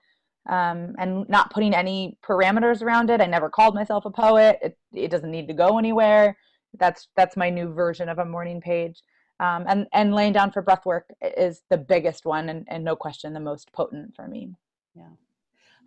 Um, 0.49 0.95
and 0.97 1.27
not 1.29 1.51
putting 1.51 1.73
any 1.73 2.17
parameters 2.23 2.81
around 2.81 3.09
it. 3.09 3.21
I 3.21 3.25
never 3.25 3.49
called 3.49 3.75
myself 3.75 4.05
a 4.05 4.11
poet. 4.11 4.57
It, 4.61 4.77
it 4.93 5.11
doesn't 5.11 5.29
need 5.29 5.47
to 5.49 5.53
go 5.53 5.77
anywhere. 5.77 6.35
That's 6.79 7.09
that's 7.15 7.37
my 7.37 7.49
new 7.49 7.73
version 7.73 8.09
of 8.09 8.17
a 8.17 8.25
morning 8.25 8.61
page. 8.61 9.03
Um, 9.41 9.65
and 9.67 9.87
and 9.91 10.13
laying 10.13 10.33
down 10.33 10.51
for 10.51 10.61
breath 10.61 10.85
work 10.85 11.09
is 11.19 11.63
the 11.71 11.77
biggest 11.77 12.25
one 12.25 12.49
and, 12.49 12.63
and 12.69 12.83
no 12.83 12.95
question 12.95 13.33
the 13.33 13.39
most 13.39 13.73
potent 13.73 14.15
for 14.15 14.27
me. 14.27 14.53
Yeah, 14.95 15.09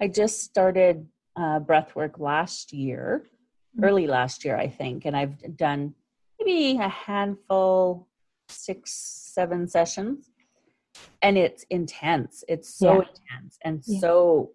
I 0.01 0.09
just 0.09 0.43
started 0.43 1.07
uh, 1.37 1.61
breath 1.61 1.95
work 1.95 2.19
last 2.19 2.73
year, 2.73 3.23
mm-hmm. 3.77 3.85
early 3.85 4.07
last 4.09 4.45
year, 4.45 4.57
I 4.57 4.69
think, 4.69 5.05
and 5.05 5.17
I've 5.17 5.57
done 5.57 5.95
maybe 6.41 6.81
a 6.81 6.89
handful, 6.89 8.09
six, 8.49 8.93
seven 9.33 9.69
sessions, 9.69 10.33
and 11.23 11.39
it's 11.39 11.65
intense. 11.71 12.43
It's 12.49 12.77
so 12.77 12.95
yeah. 12.95 13.09
intense 13.09 13.59
and 13.65 13.83
yeah. 13.87 14.01
so 14.01 14.51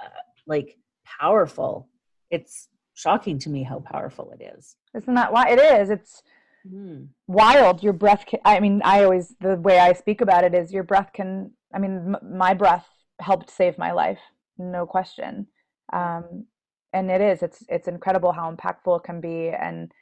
uh, 0.00 0.08
like 0.46 0.78
powerful. 1.04 1.90
It's 2.30 2.68
shocking 2.94 3.38
to 3.40 3.50
me 3.50 3.62
how 3.62 3.80
powerful 3.80 4.32
it 4.38 4.42
is. 4.56 4.76
Isn't 4.94 5.14
that 5.14 5.34
why 5.34 5.50
it 5.50 5.58
is? 5.58 5.90
It's 5.90 6.22
mm. 6.66 7.08
wild. 7.26 7.82
Your 7.82 7.92
breath. 7.92 8.24
Can, 8.26 8.40
I 8.44 8.60
mean, 8.60 8.82
I 8.84 9.04
always 9.04 9.34
the 9.40 9.56
way 9.56 9.78
I 9.78 9.92
speak 9.92 10.20
about 10.20 10.44
it 10.44 10.54
is 10.54 10.72
your 10.72 10.84
breath 10.84 11.10
can. 11.12 11.52
I 11.74 11.78
mean, 11.78 12.14
m- 12.14 12.38
my 12.38 12.54
breath 12.54 12.86
helped 13.20 13.50
save 13.50 13.78
my 13.78 13.92
life, 13.92 14.20
no 14.58 14.86
question 14.86 15.46
um, 15.92 16.46
and 16.92 17.10
it 17.10 17.20
is 17.20 17.42
it's 17.42 17.62
it's 17.68 17.88
incredible 17.88 18.32
how 18.32 18.52
impactful 18.52 18.98
it 18.98 19.04
can 19.04 19.20
be 19.20 19.48
and 19.48 19.92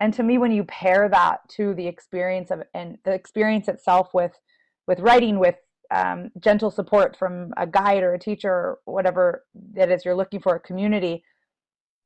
and 0.00 0.12
to 0.14 0.22
me 0.22 0.38
when 0.38 0.52
you 0.52 0.64
pair 0.64 1.08
that 1.08 1.40
to 1.48 1.74
the 1.74 1.86
experience 1.86 2.50
of 2.50 2.62
and 2.74 2.98
the 3.04 3.12
experience 3.12 3.68
itself 3.68 4.08
with 4.14 4.32
with 4.86 5.00
writing 5.00 5.38
with 5.38 5.56
um, 5.90 6.30
gentle 6.40 6.70
support 6.70 7.16
from 7.16 7.52
a 7.56 7.66
guide 7.66 8.02
or 8.02 8.14
a 8.14 8.18
teacher 8.18 8.50
or 8.50 8.78
whatever 8.84 9.44
that 9.74 9.90
is 9.90 10.04
you're 10.04 10.14
looking 10.14 10.40
for 10.40 10.56
a 10.56 10.60
community 10.60 11.22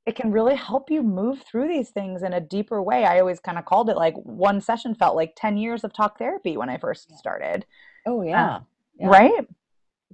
it 0.08 0.16
can 0.16 0.32
really 0.32 0.56
help 0.56 0.90
you 0.90 1.02
move 1.02 1.42
through 1.42 1.68
these 1.68 1.90
things 1.90 2.22
in 2.22 2.32
a 2.32 2.40
deeper 2.40 2.82
way 2.82 3.04
i 3.04 3.20
always 3.20 3.40
kind 3.40 3.58
of 3.58 3.64
called 3.64 3.90
it 3.90 3.96
like 3.96 4.14
one 4.14 4.60
session 4.60 4.94
felt 4.94 5.14
like 5.14 5.32
10 5.36 5.56
years 5.56 5.84
of 5.84 5.92
talk 5.92 6.18
therapy 6.18 6.56
when 6.56 6.68
i 6.68 6.78
first 6.78 7.16
started 7.16 7.66
oh 8.06 8.22
yeah, 8.22 8.56
uh, 8.56 8.60
yeah. 8.98 9.08
right 9.08 9.46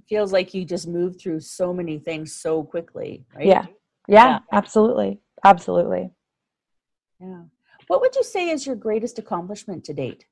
feels 0.07 0.31
like 0.31 0.53
you 0.53 0.65
just 0.65 0.87
move 0.87 1.19
through 1.19 1.39
so 1.39 1.73
many 1.73 1.99
things 1.99 2.33
so 2.33 2.63
quickly, 2.63 3.25
right? 3.35 3.45
Yeah. 3.45 3.65
Yeah, 4.07 4.27
yeah. 4.27 4.39
absolutely. 4.51 5.19
Absolutely. 5.43 6.11
Yeah. 7.19 7.43
What 7.87 8.01
would 8.01 8.15
you 8.15 8.23
say 8.23 8.49
is 8.49 8.65
your 8.65 8.75
greatest 8.75 9.19
accomplishment 9.19 9.83
to 9.85 9.93
date? 9.93 10.25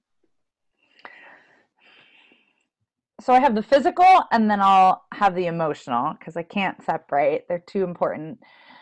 So 3.22 3.34
I 3.34 3.40
have 3.40 3.56
the 3.56 3.64
physical 3.64 4.24
and 4.32 4.50
then 4.50 4.60
I'll 4.60 5.04
have 5.14 5.36
the 5.36 5.48
emotional 5.48 6.14
because 6.18 6.36
I 6.36 6.44
can't 6.44 6.84
separate. 6.84 7.48
They're 7.48 7.64
too 7.66 7.84
important. 7.84 8.40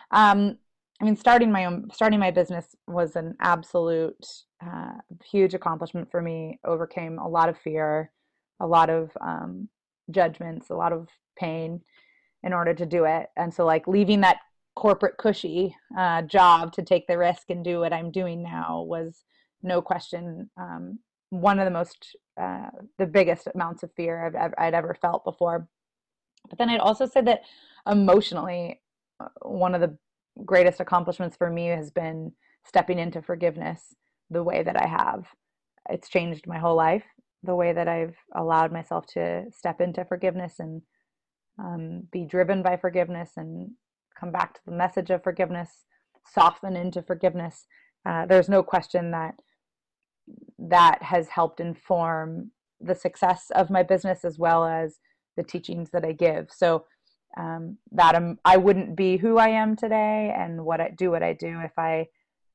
Um, 0.10 0.58
I 1.02 1.04
mean, 1.04 1.16
starting 1.16 1.52
my 1.52 1.66
own, 1.66 1.90
starting 1.92 2.20
my 2.20 2.30
business 2.30 2.76
was 2.88 3.16
an 3.16 3.36
absolute 3.42 4.24
uh, 4.64 4.94
huge 5.26 5.56
accomplishment 5.56 6.12
for 6.12 6.22
me. 6.22 6.60
Overcame 6.64 7.18
a 7.18 7.28
lot 7.28 7.50
of 7.50 7.58
fear, 7.58 8.12
a 8.60 8.68
lot 8.68 8.92
of 8.92 9.10
um, 9.20 9.68
judgments, 10.12 10.70
a 10.70 10.76
lot 10.76 10.94
of 10.94 11.08
pain 11.36 11.82
in 12.44 12.54
order 12.54 12.76
to 12.76 12.86
do 12.86 13.06
it. 13.06 13.28
And 13.36 13.52
so, 13.52 13.66
like, 13.66 13.88
leaving 13.88 14.22
that 14.22 14.38
corporate 14.76 15.18
cushy 15.18 15.76
uh, 15.98 16.22
job 16.22 16.72
to 16.74 16.84
take 16.84 17.08
the 17.08 17.18
risk 17.18 17.50
and 17.50 17.64
do 17.64 17.80
what 17.80 17.94
I'm 17.94 18.12
doing 18.12 18.44
now 18.44 18.84
was 18.84 19.24
no 19.64 19.82
question 19.82 20.52
um, 20.56 21.00
one 21.32 21.60
of 21.60 21.66
the 21.66 21.72
most, 21.72 22.16
uh, 22.40 22.70
the 23.00 23.08
biggest 23.08 23.48
amounts 23.56 23.82
of 23.82 23.92
fear 23.96 24.24
I've 24.24 24.36
ever, 24.36 24.60
I'd 24.60 24.76
ever 24.76 24.94
felt 24.94 25.24
before. 25.24 25.68
But 26.48 26.60
then 26.60 26.70
I'd 26.70 26.80
also 26.80 27.08
said 27.08 27.26
that 27.26 27.42
emotionally, 27.90 28.82
uh, 29.20 29.30
one 29.42 29.74
of 29.74 29.82
the 29.82 29.98
greatest 30.46 30.80
accomplishments 30.80 31.36
for 31.38 31.50
me 31.50 31.68
has 31.68 31.92
been 31.92 32.32
stepping 32.66 33.00
into 33.00 33.22
forgiveness 33.22 33.96
the 34.30 34.44
way 34.44 34.64
that 34.64 34.82
I 34.82 34.88
have. 34.88 35.26
It's 35.90 36.10
changed 36.10 36.48
my 36.48 36.60
whole 36.60 36.76
life 36.76 37.04
the 37.44 37.56
way 37.56 37.74
that 37.74 37.88
I've 37.88 38.16
allowed 38.36 38.72
myself 38.72 39.06
to 39.14 39.46
step 39.52 39.82
into 39.82 40.06
forgiveness 40.06 40.60
and 40.60 40.82
um, 41.60 42.04
be 42.12 42.26
driven 42.26 42.62
by 42.62 42.78
forgiveness 42.78 43.32
and 43.36 43.72
come 44.20 44.32
back 44.32 44.54
to 44.54 44.60
the 44.66 44.72
message 44.72 45.10
of 45.10 45.24
forgiveness, 45.24 45.86
soften 46.32 46.76
into 46.76 47.02
forgiveness. 47.02 47.66
Uh, 48.06 48.26
there's 48.26 48.50
no 48.50 48.62
question 48.62 49.12
that 49.12 49.36
that 50.60 51.02
has 51.02 51.30
helped 51.30 51.60
inform 51.60 52.52
the 52.80 52.96
success 52.96 53.52
of 53.56 53.70
my 53.70 53.84
business 53.84 54.24
as 54.24 54.38
well 54.38 54.66
as 54.66 55.00
the 55.36 55.44
teachings 55.44 55.90
that 55.92 56.06
I 56.06 56.12
give. 56.12 56.50
So 56.52 56.86
um, 57.38 57.78
that 57.92 58.16
I'm, 58.16 58.40
I 58.44 58.58
wouldn't 58.58 58.96
be 58.96 59.18
who 59.18 59.38
I 59.38 59.50
am 59.50 59.76
today 59.76 60.34
and 60.36 60.66
what 60.66 60.82
I 60.82 60.90
do 60.90 61.12
what 61.12 61.24
I 61.24 61.34
do 61.34 61.60
if 61.62 61.78
I 61.78 62.08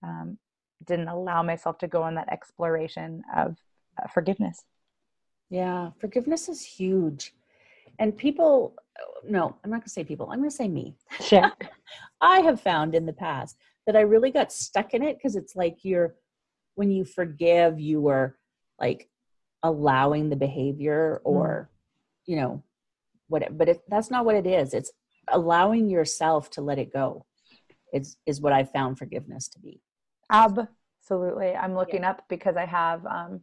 um, 0.02 0.38
didn't 0.84 1.08
allow 1.08 1.42
myself 1.42 1.78
to 1.78 1.88
go 1.88 2.02
on 2.02 2.14
that 2.16 2.30
exploration 2.30 3.22
of 3.34 3.56
uh, 4.02 4.08
forgiveness. 4.08 4.64
Yeah, 5.50 5.90
forgiveness 5.98 6.48
is 6.48 6.62
huge. 6.62 7.32
And 7.98 8.16
people, 8.16 8.74
no, 9.26 9.56
I'm 9.64 9.70
not 9.70 9.76
going 9.76 9.84
to 9.84 9.90
say 9.90 10.04
people, 10.04 10.28
I'm 10.30 10.38
going 10.38 10.50
to 10.50 10.56
say 10.56 10.68
me. 10.68 10.96
Sure. 11.20 11.50
I 12.20 12.40
have 12.40 12.60
found 12.60 12.94
in 12.94 13.06
the 13.06 13.12
past 13.12 13.56
that 13.86 13.96
I 13.96 14.00
really 14.00 14.30
got 14.30 14.52
stuck 14.52 14.92
in 14.94 15.02
it 15.02 15.16
because 15.16 15.36
it's 15.36 15.56
like 15.56 15.78
you're, 15.82 16.14
when 16.74 16.90
you 16.90 17.04
forgive, 17.04 17.80
you 17.80 18.00
were 18.00 18.36
like 18.78 19.08
allowing 19.62 20.28
the 20.28 20.36
behavior 20.36 21.20
or, 21.24 21.70
mm. 21.70 22.30
you 22.30 22.36
know, 22.36 22.62
what, 23.28 23.56
but 23.56 23.68
it, 23.68 23.82
that's 23.88 24.10
not 24.10 24.24
what 24.24 24.34
it 24.34 24.46
is. 24.46 24.74
It's 24.74 24.92
allowing 25.28 25.88
yourself 25.88 26.50
to 26.50 26.60
let 26.60 26.78
it 26.78 26.92
go. 26.92 27.24
It's, 27.92 28.16
is 28.26 28.40
what 28.40 28.52
I 28.52 28.64
found 28.64 28.98
forgiveness 28.98 29.48
to 29.48 29.60
be. 29.60 29.80
Absolutely. 30.30 31.54
I'm 31.54 31.74
looking 31.74 32.02
yeah. 32.02 32.10
up 32.10 32.22
because 32.28 32.56
I 32.56 32.66
have, 32.66 33.04
um, 33.06 33.40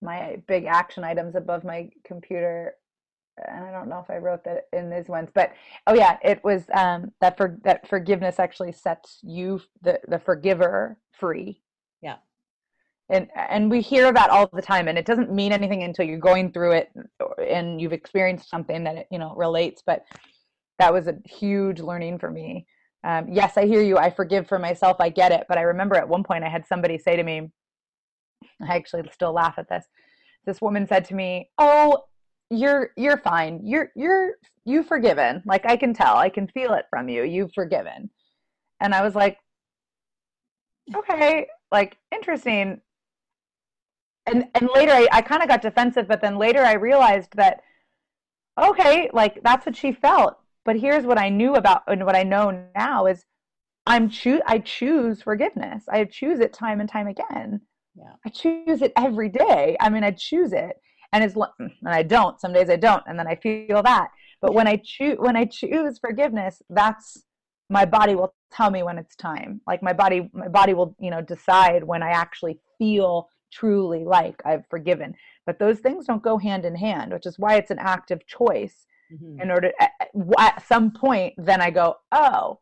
my 0.00 0.42
big 0.48 0.64
action 0.64 1.04
items 1.04 1.36
above 1.36 1.64
my 1.64 1.88
computer 2.04 2.74
and 3.48 3.64
I 3.64 3.72
don't 3.72 3.88
know 3.88 4.00
if 4.00 4.10
I 4.10 4.18
wrote 4.18 4.44
that 4.44 4.66
in 4.72 4.90
these 4.90 5.08
ones, 5.08 5.30
but 5.32 5.52
oh 5.86 5.94
yeah, 5.94 6.18
it 6.22 6.42
was 6.44 6.64
um, 6.74 7.12
that 7.20 7.36
for 7.36 7.58
that 7.64 7.88
forgiveness 7.88 8.38
actually 8.38 8.72
sets 8.72 9.18
you 9.22 9.60
the 9.80 10.00
the 10.08 10.18
forgiver 10.18 10.98
free. 11.12 11.61
And 13.12 13.28
and 13.36 13.70
we 13.70 13.80
hear 13.80 14.12
that 14.12 14.30
all 14.30 14.48
the 14.52 14.62
time, 14.62 14.88
and 14.88 14.98
it 14.98 15.04
doesn't 15.04 15.30
mean 15.30 15.52
anything 15.52 15.82
until 15.82 16.06
you're 16.06 16.18
going 16.18 16.50
through 16.50 16.72
it 16.72 16.90
and 17.46 17.80
you've 17.80 17.92
experienced 17.92 18.48
something 18.48 18.84
that 18.84 19.06
you 19.10 19.18
know 19.18 19.34
relates. 19.36 19.82
But 19.84 20.04
that 20.78 20.92
was 20.92 21.06
a 21.06 21.16
huge 21.26 21.80
learning 21.80 22.18
for 22.18 22.30
me. 22.30 22.66
Um, 23.04 23.26
yes, 23.30 23.56
I 23.56 23.66
hear 23.66 23.82
you. 23.82 23.98
I 23.98 24.10
forgive 24.10 24.48
for 24.48 24.58
myself. 24.58 24.96
I 24.98 25.10
get 25.10 25.30
it. 25.30 25.44
But 25.48 25.58
I 25.58 25.62
remember 25.62 25.96
at 25.96 26.08
one 26.08 26.24
point 26.24 26.42
I 26.42 26.48
had 26.48 26.66
somebody 26.66 26.98
say 26.98 27.16
to 27.16 27.22
me, 27.22 27.50
I 28.62 28.76
actually 28.76 29.02
still 29.12 29.32
laugh 29.32 29.54
at 29.58 29.68
this. 29.68 29.84
This 30.46 30.60
woman 30.60 30.86
said 30.86 31.04
to 31.06 31.14
me, 31.14 31.50
"Oh, 31.58 32.04
you're 32.50 32.90
you're 32.96 33.18
fine. 33.18 33.60
You're 33.62 33.90
you're 33.94 34.32
you've 34.64 34.86
forgiven. 34.86 35.42
Like 35.44 35.66
I 35.66 35.76
can 35.76 35.92
tell. 35.92 36.16
I 36.16 36.30
can 36.30 36.48
feel 36.48 36.72
it 36.74 36.86
from 36.90 37.08
you. 37.08 37.24
You've 37.24 37.52
forgiven." 37.52 38.10
And 38.80 38.94
I 38.94 39.02
was 39.02 39.14
like, 39.14 39.38
okay, 40.94 41.46
like 41.70 41.96
interesting. 42.12 42.80
And 44.26 44.46
and 44.54 44.68
later 44.74 44.92
I, 44.92 45.08
I 45.12 45.22
kind 45.22 45.42
of 45.42 45.48
got 45.48 45.62
defensive, 45.62 46.06
but 46.08 46.20
then 46.20 46.38
later 46.38 46.60
I 46.60 46.74
realized 46.74 47.36
that 47.36 47.62
okay, 48.60 49.10
like 49.12 49.42
that's 49.42 49.66
what 49.66 49.76
she 49.76 49.92
felt. 49.92 50.38
But 50.64 50.76
here's 50.76 51.04
what 51.04 51.18
I 51.18 51.28
knew 51.28 51.54
about 51.54 51.82
and 51.88 52.04
what 52.04 52.16
I 52.16 52.22
know 52.22 52.66
now 52.74 53.06
is 53.06 53.24
I'm 53.86 54.08
choose 54.08 54.40
I 54.46 54.58
choose 54.58 55.22
forgiveness. 55.22 55.84
I 55.88 56.04
choose 56.04 56.40
it 56.40 56.52
time 56.52 56.80
and 56.80 56.88
time 56.88 57.08
again. 57.08 57.60
Yeah. 57.96 58.12
I 58.24 58.28
choose 58.30 58.82
it 58.82 58.92
every 58.96 59.28
day. 59.28 59.76
I 59.80 59.90
mean, 59.90 60.04
I 60.04 60.12
choose 60.12 60.52
it. 60.52 60.76
And 61.12 61.22
as 61.22 61.36
and 61.36 61.70
I 61.84 62.02
don't. 62.02 62.40
Some 62.40 62.54
days 62.54 62.70
I 62.70 62.76
don't, 62.76 63.02
and 63.06 63.18
then 63.18 63.26
I 63.26 63.34
feel 63.34 63.82
that. 63.82 64.08
But 64.40 64.54
when 64.54 64.66
I 64.66 64.76
choose 64.82 65.18
when 65.18 65.36
I 65.36 65.44
choose 65.44 65.98
forgiveness, 65.98 66.62
that's 66.70 67.22
my 67.68 67.84
body 67.84 68.14
will 68.14 68.34
tell 68.50 68.70
me 68.70 68.82
when 68.82 68.98
it's 68.98 69.14
time. 69.16 69.60
Like 69.66 69.82
my 69.82 69.92
body 69.92 70.30
my 70.32 70.48
body 70.48 70.74
will, 70.74 70.96
you 70.98 71.10
know, 71.10 71.20
decide 71.20 71.84
when 71.84 72.02
I 72.02 72.10
actually 72.10 72.60
feel 72.78 73.28
truly 73.52 74.04
like 74.04 74.40
I've 74.44 74.66
forgiven. 74.68 75.14
But 75.46 75.58
those 75.58 75.78
things 75.80 76.06
don't 76.06 76.22
go 76.22 76.38
hand 76.38 76.64
in 76.64 76.74
hand, 76.74 77.12
which 77.12 77.26
is 77.26 77.38
why 77.38 77.56
it's 77.56 77.70
an 77.70 77.78
active 77.78 78.26
choice. 78.26 78.86
Mm-hmm. 79.12 79.42
In 79.42 79.50
order 79.50 79.72
at, 79.78 79.90
at 80.38 80.66
some 80.66 80.90
point 80.90 81.34
then 81.36 81.60
I 81.60 81.70
go, 81.70 81.96
"Oh, 82.12 82.60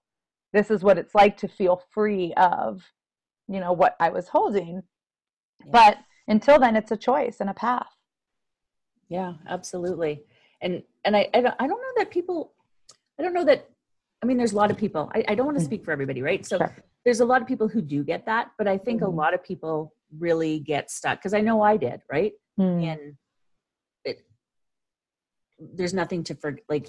this 0.52 0.70
is 0.70 0.82
what 0.82 0.98
it's 0.98 1.14
like 1.14 1.36
to 1.38 1.48
feel 1.48 1.82
free 1.92 2.34
of, 2.36 2.82
you 3.48 3.60
know, 3.60 3.72
what 3.72 3.94
I 4.00 4.10
was 4.10 4.28
holding." 4.28 4.82
Yeah. 5.60 5.70
But 5.70 5.98
until 6.26 6.58
then 6.58 6.74
it's 6.74 6.90
a 6.90 6.96
choice 6.96 7.36
and 7.40 7.50
a 7.50 7.54
path. 7.54 7.94
Yeah, 9.08 9.34
absolutely. 9.48 10.24
And 10.60 10.82
and 11.04 11.16
I 11.16 11.28
I 11.34 11.40
don't, 11.40 11.54
I 11.60 11.66
don't 11.66 11.80
know 11.80 11.94
that 11.98 12.10
people 12.10 12.52
I 13.18 13.22
don't 13.22 13.34
know 13.34 13.44
that 13.44 13.68
I 14.22 14.26
mean 14.26 14.36
there's 14.36 14.52
a 14.52 14.56
lot 14.56 14.70
of 14.70 14.76
people. 14.76 15.10
I, 15.14 15.24
I 15.28 15.34
don't 15.36 15.46
want 15.46 15.58
to 15.58 15.62
mm. 15.62 15.66
speak 15.66 15.84
for 15.84 15.92
everybody, 15.92 16.22
right? 16.22 16.44
So 16.44 16.58
sure. 16.58 16.76
there's 17.04 17.20
a 17.20 17.24
lot 17.24 17.42
of 17.42 17.46
people 17.46 17.68
who 17.68 17.80
do 17.80 18.02
get 18.02 18.26
that, 18.26 18.50
but 18.58 18.66
I 18.66 18.76
think 18.78 19.02
mm-hmm. 19.02 19.12
a 19.12 19.14
lot 19.14 19.34
of 19.34 19.44
people 19.44 19.94
really 20.18 20.60
get 20.60 20.90
stuck 20.90 21.18
because 21.18 21.34
I 21.34 21.40
know 21.40 21.62
I 21.62 21.76
did, 21.76 22.00
right? 22.10 22.32
Mm. 22.58 22.84
And 22.92 23.14
it 24.04 24.24
there's 25.58 25.94
nothing 25.94 26.24
to 26.24 26.34
for 26.34 26.56
like 26.68 26.88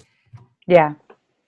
yeah 0.67 0.93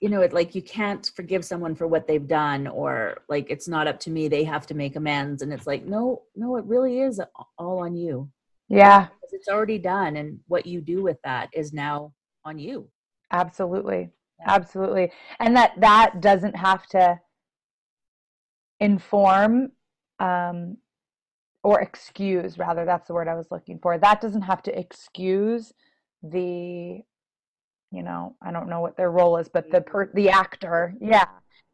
you 0.00 0.08
know 0.10 0.20
it 0.20 0.32
like 0.32 0.54
you 0.54 0.60
can't 0.60 1.10
forgive 1.16 1.44
someone 1.44 1.74
for 1.74 1.86
what 1.86 2.06
they've 2.06 2.26
done 2.26 2.66
or 2.66 3.18
like 3.28 3.46
it's 3.48 3.68
not 3.68 3.86
up 3.86 3.98
to 4.00 4.10
me 4.10 4.28
they 4.28 4.44
have 4.44 4.66
to 4.66 4.74
make 4.74 4.96
amends 4.96 5.40
and 5.40 5.52
it's 5.52 5.66
like 5.66 5.86
no 5.86 6.22
no 6.36 6.56
it 6.56 6.64
really 6.64 7.00
is 7.00 7.20
all 7.56 7.78
on 7.78 7.94
you 7.94 8.28
yeah. 8.68 9.08
It's 9.32 9.48
already 9.48 9.78
done. 9.78 10.16
And 10.16 10.40
what 10.46 10.66
you 10.66 10.80
do 10.80 11.02
with 11.02 11.18
that 11.24 11.48
is 11.52 11.72
now 11.72 12.12
on 12.44 12.58
you. 12.58 12.88
Absolutely. 13.32 14.10
Yeah. 14.40 14.46
Absolutely. 14.48 15.12
And 15.40 15.56
that 15.56 15.72
that 15.78 16.20
doesn't 16.20 16.56
have 16.56 16.86
to 16.88 17.20
inform 18.80 19.72
um, 20.20 20.76
or 21.64 21.80
excuse, 21.80 22.58
rather, 22.58 22.84
that's 22.84 23.08
the 23.08 23.14
word 23.14 23.26
I 23.26 23.34
was 23.34 23.50
looking 23.50 23.78
for. 23.80 23.98
That 23.98 24.20
doesn't 24.20 24.42
have 24.42 24.62
to 24.64 24.78
excuse 24.78 25.72
the, 26.22 27.00
you 27.90 28.02
know, 28.02 28.36
I 28.40 28.52
don't 28.52 28.68
know 28.68 28.80
what 28.80 28.96
their 28.96 29.10
role 29.10 29.38
is, 29.38 29.48
but 29.48 29.70
the 29.70 29.80
per, 29.80 30.10
the 30.14 30.30
actor, 30.30 30.94
yeah, 31.00 31.26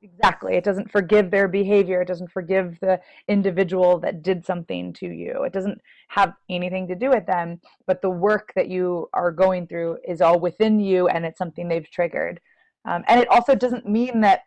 Exactly. 0.03 0.55
It 0.55 0.65
doesn't 0.65 0.91
forgive 0.91 1.31
their 1.31 1.47
behavior. 1.47 2.01
It 2.01 2.09
doesn't 2.09 2.33
forgive 2.33 2.79
the 2.81 3.01
individual 3.29 3.99
that 4.01 4.23
did 4.23 4.47
something 4.47 4.95
to 4.95 5.07
you. 5.07 5.43
It 5.45 5.53
doesn't 5.53 5.79
have 6.09 6.33
anything 6.49 6.89
to 6.89 6.95
do 6.95 7.11
with 7.11 7.27
them, 7.27 7.61
but 7.87 8.01
the 8.01 8.09
work 8.09 8.53
that 8.57 8.69
you 8.69 9.11
are 9.13 9.31
going 9.31 9.67
through 9.67 9.99
is 10.09 10.23
all 10.23 10.41
within 10.41 10.81
you 10.81 11.09
and 11.09 11.27
it's 11.27 11.37
something 11.37 11.69
they've 11.69 11.91
triggered. 11.91 12.41
Um, 12.87 13.05
and 13.09 13.21
it 13.21 13.29
also 13.29 13.55
doesn't 13.55 13.87
mean 13.87 14.23
that 14.23 14.45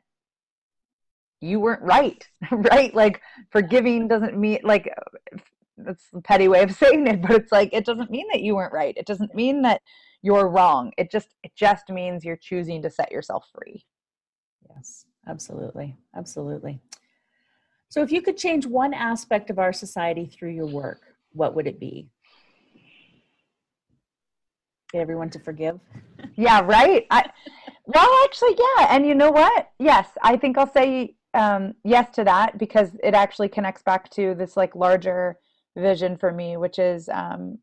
you 1.44 1.60
weren't 1.60 1.82
right, 1.82 2.28
right? 2.52 2.94
Like 2.94 3.22
forgiving 3.52 4.08
doesn't 4.08 4.38
mean, 4.38 4.60
like, 4.64 4.90
that's 5.78 6.06
a 6.14 6.22
petty 6.22 6.48
way 6.48 6.64
of 6.64 6.72
saying 6.76 7.08
it, 7.08 7.22
but 7.22 7.32
it's 7.32 7.52
like, 7.52 7.74
it 7.74 7.86
doesn't 7.86 8.10
mean 8.10 8.28
that 8.32 8.42
you 8.42 8.56
weren't 8.56 8.74
right. 8.74 8.96
It 8.98 9.06
doesn't 9.06 9.36
mean 9.36 9.62
that 9.64 9.82
you're 10.22 10.48
wrong. 10.48 10.92
It 10.98 11.12
just, 11.12 11.36
it 11.44 11.52
just 11.56 11.90
means 11.90 12.24
you're 12.24 12.38
choosing 12.38 12.82
to 12.84 12.90
set 12.90 13.12
yourself 13.12 13.50
free. 13.54 13.86
Yes. 14.70 15.06
Absolutely. 15.28 15.96
Absolutely. 16.16 16.80
So, 17.90 18.02
if 18.02 18.12
you 18.12 18.22
could 18.22 18.38
change 18.38 18.66
one 18.66 18.94
aspect 18.94 19.50
of 19.50 19.60
our 19.60 19.72
society 19.72 20.26
through 20.26 20.52
your 20.52 20.66
work, 20.66 21.02
what 21.32 21.56
would 21.56 21.68
it 21.68 21.80
be? 21.80 22.10
Get 24.92 25.02
everyone 25.02 25.30
to 25.32 25.40
forgive? 25.40 25.80
yeah, 26.36 26.62
right. 26.62 27.06
I, 27.10 27.30
well, 27.86 28.10
actually, 28.26 28.58
yeah. 28.58 28.88
And 28.90 29.06
you 29.06 29.16
know 29.16 29.32
what? 29.32 29.70
Yes, 29.80 30.10
I 30.22 30.38
think 30.38 30.58
I'll 30.58 30.72
say 30.72 31.16
um, 31.34 31.74
yes 31.84 32.14
to 32.16 32.24
that 32.24 32.58
because 32.58 32.92
it 33.04 33.14
actually 33.14 33.50
connects 33.50 33.82
back 33.82 34.10
to 34.12 34.36
this 34.36 34.56
like 34.56 34.76
larger 34.76 35.38
vision 35.76 36.18
for 36.18 36.32
me, 36.32 36.58
which 36.58 36.80
is 36.80 37.10
um, 37.10 37.60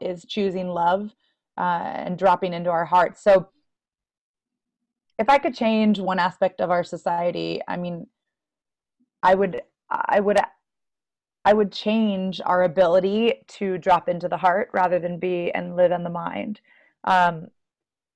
is 0.00 0.24
choosing 0.24 0.68
love 0.68 1.14
uh, 1.56 1.92
and 1.94 2.18
dropping 2.18 2.52
into 2.52 2.70
our 2.70 2.84
hearts. 2.84 3.22
So 3.22 3.48
if 5.18 5.28
I 5.28 5.38
could 5.38 5.54
change 5.54 5.98
one 5.98 6.18
aspect 6.18 6.60
of 6.60 6.70
our 6.70 6.84
society, 6.84 7.60
I 7.66 7.76
mean, 7.76 8.06
I 9.22 9.34
would, 9.34 9.62
I 9.90 10.20
would, 10.20 10.38
I 11.44 11.52
would 11.52 11.72
change 11.72 12.40
our 12.44 12.62
ability 12.62 13.42
to 13.48 13.78
drop 13.78 14.08
into 14.08 14.28
the 14.28 14.36
heart 14.36 14.70
rather 14.72 14.98
than 14.98 15.18
be 15.18 15.50
and 15.52 15.76
live 15.76 15.90
in 15.90 16.04
the 16.04 16.10
mind. 16.10 16.60
Um, 17.04 17.48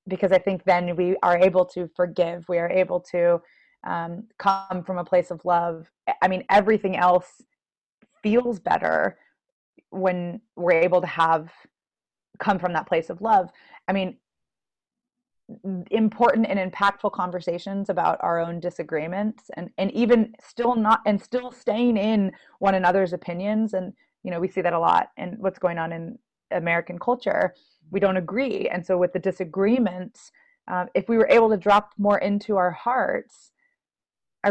because 0.09 0.33
I 0.33 0.39
think 0.39 0.65
then 0.65 0.97
we 0.97 1.17
are 1.23 1.39
able 1.39 1.65
to 1.67 1.89
forgive. 1.95 2.49
We 2.49 2.59
are 2.59 2.71
able 2.71 3.01
to 3.13 3.41
um, 3.85 4.25
come 4.39 4.83
from 4.85 4.99
a 4.99 5.05
place 5.05 5.31
of 5.31 5.45
love. 5.45 5.91
I 6.21 6.29
mean, 6.29 6.45
everything 6.51 6.97
else 6.97 7.43
feels 8.23 8.61
better 8.61 9.19
when 9.91 10.41
we're 10.57 10.73
able 10.73 11.01
to 11.01 11.07
have 11.07 11.51
come 12.39 12.59
from 12.59 12.73
that 12.73 12.87
place 12.87 13.11
of 13.11 13.21
love. 13.21 13.51
I 13.89 13.93
mean, 13.93 14.17
important 15.91 16.47
and 16.49 16.73
impactful 16.73 17.13
conversations 17.13 17.91
about 17.91 18.19
our 18.21 18.39
own 18.39 18.61
disagreements 18.61 19.51
and 19.57 19.71
and 19.79 19.91
even 19.93 20.33
still 20.41 20.75
not 20.75 21.01
and 21.05 21.21
still 21.21 21.51
staying 21.51 21.97
in 21.97 22.33
one 22.59 22.75
another's 22.75 23.13
opinions 23.13 23.75
and 23.75 23.93
you 24.23 24.31
know 24.31 24.41
we 24.41 24.49
see 24.49 24.61
that 24.61 24.73
a 24.73 24.79
lot 24.79 25.11
and 25.17 25.37
what's 25.39 25.59
going 25.59 25.79
on 25.79 25.93
in 25.93 26.19
american 26.53 26.99
culture 26.99 27.55
we 27.91 28.01
don't 28.01 28.17
agree 28.17 28.69
and 28.69 28.87
so 28.87 28.97
with 28.97 29.13
the 29.13 29.19
disagreements 29.19 30.31
um, 30.69 30.87
if 30.95 31.09
we 31.09 31.19
were 31.19 31.29
able 31.29 31.51
to 31.51 31.57
drop 31.57 31.93
more 31.99 32.19
into 32.19 32.57
our 32.57 32.71
hearts 32.71 33.52
I, 34.45 34.51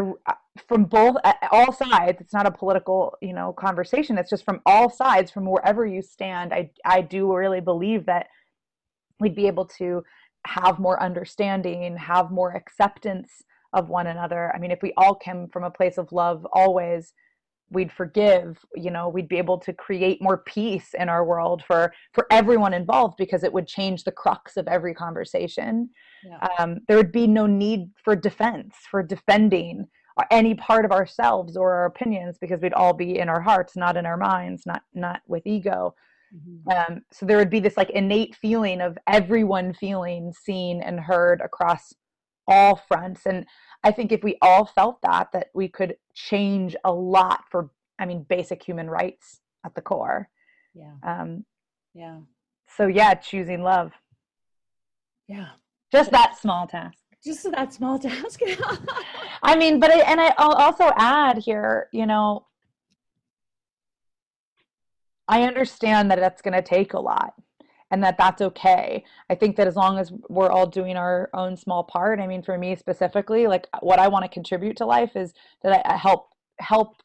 from 0.67 0.85
both 0.85 1.15
all 1.51 1.73
sides 1.73 2.21
it's 2.21 2.33
not 2.33 2.45
a 2.45 2.51
political 2.51 3.17
you 3.21 3.33
know 3.33 3.53
conversation 3.53 4.17
it's 4.17 4.29
just 4.29 4.45
from 4.45 4.61
all 4.65 4.89
sides 4.89 5.31
from 5.31 5.45
wherever 5.45 5.85
you 5.85 6.01
stand 6.01 6.53
i 6.53 6.69
i 6.85 7.01
do 7.01 7.33
really 7.33 7.61
believe 7.61 8.05
that 8.05 8.27
we'd 9.21 9.35
be 9.35 9.47
able 9.47 9.65
to 9.65 10.03
have 10.45 10.79
more 10.79 11.01
understanding, 11.01 11.95
have 11.97 12.31
more 12.31 12.55
acceptance 12.55 13.43
of 13.73 13.89
one 13.89 14.07
another. 14.07 14.51
I 14.53 14.59
mean, 14.59 14.71
if 14.71 14.81
we 14.81 14.93
all 14.97 15.15
came 15.15 15.47
from 15.47 15.63
a 15.63 15.71
place 15.71 15.97
of 15.97 16.11
love 16.11 16.45
always, 16.51 17.13
we'd 17.71 17.91
forgive, 17.91 18.63
you 18.75 18.91
know, 18.91 19.09
we'd 19.09 19.29
be 19.29 19.37
able 19.37 19.57
to 19.59 19.73
create 19.73 20.21
more 20.21 20.37
peace 20.37 20.93
in 20.99 21.09
our 21.09 21.25
world 21.25 21.63
for 21.65 21.93
for 22.13 22.27
everyone 22.29 22.73
involved 22.73 23.15
because 23.17 23.43
it 23.43 23.53
would 23.53 23.67
change 23.67 24.03
the 24.03 24.11
crux 24.11 24.57
of 24.57 24.67
every 24.67 24.93
conversation. 24.93 25.89
Yeah. 26.23 26.47
Um, 26.59 26.79
there 26.87 26.97
would 26.97 27.11
be 27.11 27.27
no 27.27 27.47
need 27.47 27.89
for 28.03 28.15
defense, 28.15 28.75
for 28.89 29.01
defending 29.01 29.87
any 30.29 30.53
part 30.53 30.85
of 30.85 30.91
ourselves 30.91 31.57
or 31.57 31.73
our 31.73 31.85
opinions 31.85 32.37
because 32.39 32.61
we'd 32.61 32.73
all 32.73 32.93
be 32.93 33.17
in 33.17 33.29
our 33.29 33.41
hearts, 33.41 33.75
not 33.75 33.97
in 33.97 34.05
our 34.05 34.17
minds, 34.17 34.65
not 34.65 34.83
not 34.93 35.21
with 35.27 35.47
ego. 35.47 35.95
Mm-hmm. 36.35 36.93
Um, 36.93 37.01
so 37.11 37.25
there 37.25 37.37
would 37.37 37.49
be 37.49 37.59
this 37.59 37.77
like 37.77 37.89
innate 37.89 38.35
feeling 38.35 38.81
of 38.81 38.97
everyone 39.07 39.73
feeling 39.73 40.33
seen 40.33 40.81
and 40.81 40.99
heard 40.99 41.41
across 41.41 41.93
all 42.47 42.81
fronts. 42.87 43.25
And 43.25 43.45
I 43.83 43.91
think 43.91 44.11
if 44.11 44.23
we 44.23 44.37
all 44.41 44.65
felt 44.65 45.01
that, 45.01 45.31
that 45.33 45.49
we 45.53 45.67
could 45.67 45.95
change 46.13 46.75
a 46.83 46.91
lot 46.91 47.45
for, 47.49 47.71
I 47.99 48.05
mean, 48.05 48.25
basic 48.29 48.61
human 48.63 48.89
rights 48.89 49.41
at 49.65 49.75
the 49.75 49.81
core. 49.81 50.29
Yeah. 50.73 50.93
Um, 51.03 51.45
yeah. 51.93 52.19
So 52.77 52.87
yeah, 52.87 53.15
choosing 53.15 53.63
love. 53.63 53.91
Yeah. 55.27 55.49
Just 55.91 56.11
that 56.11 56.37
small 56.37 56.67
task. 56.67 56.97
Just 57.23 57.49
that 57.51 57.73
small 57.73 57.99
task. 57.99 58.39
I 59.43 59.55
mean, 59.55 59.79
but 59.79 59.91
I, 59.91 59.99
and 59.99 60.21
I, 60.21 60.33
I'll 60.37 60.53
also 60.53 60.91
add 60.95 61.37
here, 61.39 61.87
you 61.91 62.05
know, 62.05 62.45
I 65.27 65.43
understand 65.43 66.11
that 66.11 66.19
that's 66.19 66.41
going 66.41 66.53
to 66.53 66.61
take 66.61 66.93
a 66.93 66.99
lot 66.99 67.33
and 67.91 68.03
that 68.03 68.17
that's 68.17 68.41
okay. 68.41 69.03
I 69.29 69.35
think 69.35 69.57
that 69.57 69.67
as 69.67 69.75
long 69.75 69.99
as 69.99 70.11
we're 70.29 70.49
all 70.49 70.65
doing 70.65 70.95
our 70.95 71.29
own 71.33 71.57
small 71.57 71.83
part, 71.83 72.19
I 72.19 72.25
mean, 72.25 72.41
for 72.41 72.57
me 72.57 72.75
specifically, 72.75 73.47
like 73.47 73.67
what 73.81 73.99
I 73.99 74.07
want 74.07 74.23
to 74.23 74.29
contribute 74.29 74.77
to 74.77 74.85
life 74.85 75.15
is 75.15 75.33
that 75.61 75.85
I 75.85 75.97
help 75.97 76.29
help 76.59 76.95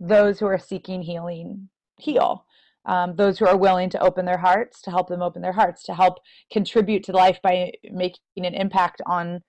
those 0.00 0.40
who 0.40 0.46
are 0.46 0.58
seeking 0.58 1.02
healing 1.02 1.68
heal. 1.98 2.44
Um, 2.84 3.16
those 3.16 3.38
who 3.38 3.46
are 3.46 3.56
willing 3.56 3.90
to 3.90 4.00
open 4.00 4.24
their 4.24 4.38
hearts 4.38 4.80
to 4.82 4.90
help 4.90 5.08
them 5.08 5.20
open 5.20 5.42
their 5.42 5.52
hearts 5.52 5.82
to 5.84 5.94
help 5.94 6.18
contribute 6.50 7.04
to 7.04 7.12
life 7.12 7.38
by 7.42 7.72
making 7.90 8.20
an 8.36 8.54
impact 8.54 9.02
on 9.04 9.42